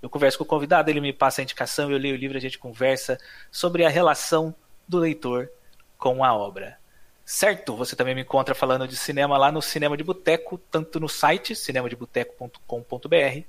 [0.00, 2.40] Eu converso com o convidado, ele me passa a indicação, eu leio o livro, a
[2.40, 3.18] gente conversa
[3.50, 4.54] sobre a relação
[4.88, 5.50] do leitor
[5.98, 6.78] com a obra.
[7.30, 11.10] Certo, você também me encontra falando de cinema lá no Cinema de Boteco, tanto no
[11.10, 13.42] site cinemadeboteco.com.br,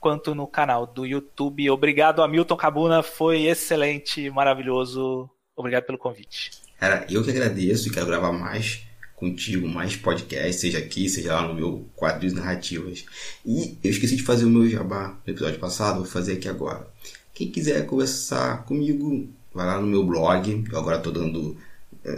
[0.00, 1.70] quanto no canal do YouTube.
[1.70, 5.30] Obrigado, Hamilton Cabuna, foi excelente, maravilhoso.
[5.54, 6.50] Obrigado pelo convite.
[6.80, 11.46] Cara, eu que agradeço e quero gravar mais contigo, mais podcast, seja aqui, seja lá
[11.46, 13.04] no meu quadro de narrativas.
[13.46, 16.88] E eu esqueci de fazer o meu jabá no episódio passado, vou fazer aqui agora.
[17.32, 21.56] Quem quiser conversar comigo, vai lá no meu blog, eu agora estou dando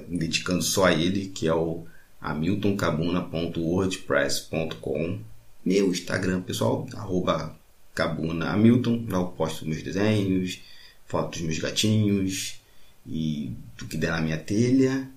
[0.08, 1.84] dedicando só a ele, que é o
[2.20, 5.20] hamiltoncabuna.wordpress.com.
[5.64, 7.56] Meu Instagram, pessoal, arroba
[7.94, 9.06] Cabuna Hamilton.
[9.08, 10.60] Lá eu posto meus desenhos,
[11.06, 12.60] fotos dos meus gatinhos
[13.06, 15.08] e do que der na minha telha.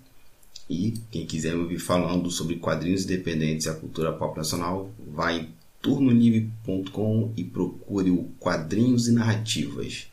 [0.70, 5.40] E quem quiser me ouvir falando sobre quadrinhos independentes e a cultura pop nacional, vai
[5.40, 5.50] em
[5.82, 10.08] turnolivre.com e procure o Quadrinhos e Narrativas.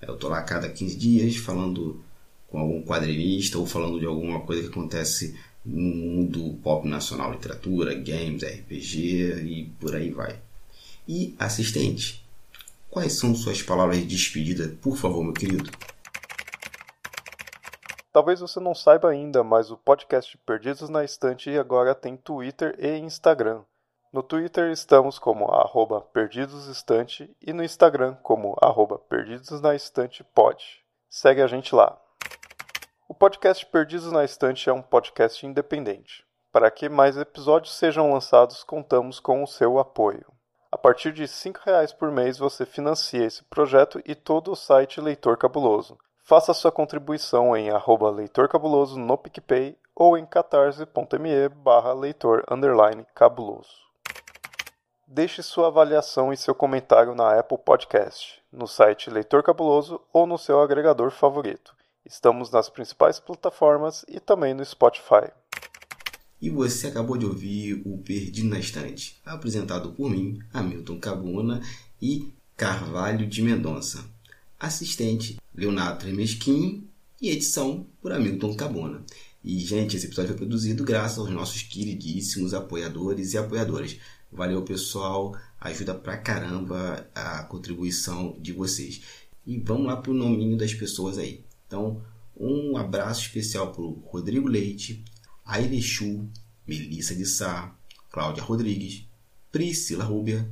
[0.00, 2.02] Eu tô lá a cada 15 dias falando
[2.52, 5.34] com algum quadrinista ou falando de alguma coisa que acontece
[5.64, 10.38] no mundo pop nacional, literatura, games, RPG e por aí vai.
[11.08, 12.22] E assistente,
[12.90, 15.70] quais são suas palavras de despedida, por favor, meu querido?
[18.12, 22.98] Talvez você não saiba ainda, mas o podcast Perdidos na Estante agora tem Twitter e
[22.98, 23.62] Instagram.
[24.12, 30.62] No Twitter estamos como arroba perdidosestante e no Instagram como arroba perdidosnaestantepod.
[31.08, 32.01] Segue a gente lá.
[33.12, 36.24] O podcast Perdidos na Estante é um podcast independente.
[36.50, 40.24] Para que mais episódios sejam lançados, contamos com o seu apoio.
[40.70, 44.98] A partir de R$ reais por mês você financia esse projeto e todo o site
[44.98, 45.98] Leitor Cabuloso.
[46.24, 52.46] Faça sua contribuição em arroba Leitor Cabuloso no PicPay ou em catarse.me barra leitor
[53.14, 53.76] cabuloso.
[55.06, 60.38] Deixe sua avaliação e seu comentário na Apple Podcast, no site Leitor Cabuloso ou no
[60.38, 61.76] seu agregador favorito.
[62.04, 65.30] Estamos nas principais plataformas e também no Spotify.
[66.40, 71.62] E você acabou de ouvir o Perdido na Estante, apresentado por mim, Hamilton Cabuna
[72.00, 74.04] e Carvalho de Mendonça.
[74.58, 76.88] Assistente, Leonardo Tremesquim
[77.20, 79.04] e edição por Hamilton Cabona.
[79.44, 83.96] E, gente, esse episódio foi produzido graças aos nossos queridíssimos apoiadores e apoiadoras.
[84.30, 85.36] Valeu, pessoal.
[85.60, 89.02] Ajuda pra caramba a contribuição de vocês.
[89.46, 91.44] E vamos lá pro nominho das pessoas aí.
[91.72, 92.02] Então,
[92.38, 95.02] um abraço especial pro Rodrigo Leite,
[95.42, 96.28] Airechu,
[96.66, 97.74] Melissa de Sá,
[98.10, 99.06] Cláudia Rodrigues,
[99.50, 100.46] Priscila Rúbia,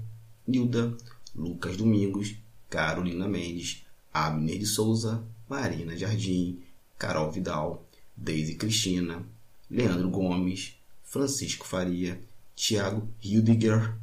[0.49, 0.97] Nilda,
[1.37, 2.35] Lucas Domingos,
[2.71, 6.63] Carolina Mendes, Abner de Souza, Marina Jardim,
[6.99, 7.85] Carol Vidal,
[8.17, 9.23] Deise Cristina,
[9.71, 12.19] Leandro Gomes, Francisco Faria,
[12.57, 13.95] Tiago Hildiger,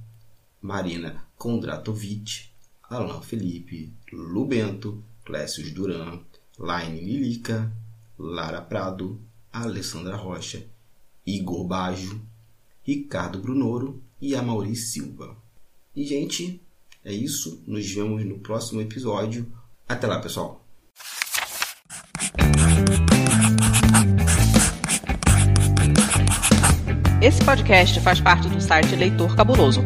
[0.61, 2.51] Marina Kondratovic,
[2.88, 6.24] Alain Felipe, Lubento, Clécio Duran,
[6.58, 7.72] Laine Lilica,
[8.18, 10.66] Lara Prado, Alessandra Rocha,
[11.26, 12.22] Igor Bajo,
[12.84, 15.36] Ricardo Brunoro e Amaury Silva.
[15.95, 16.62] E, gente,
[17.03, 17.64] é isso.
[17.68, 19.51] Nos vemos no próximo episódio.
[19.88, 20.66] Até lá, pessoal.
[27.22, 29.82] Esse podcast faz parte do site Leitor Cabuloso.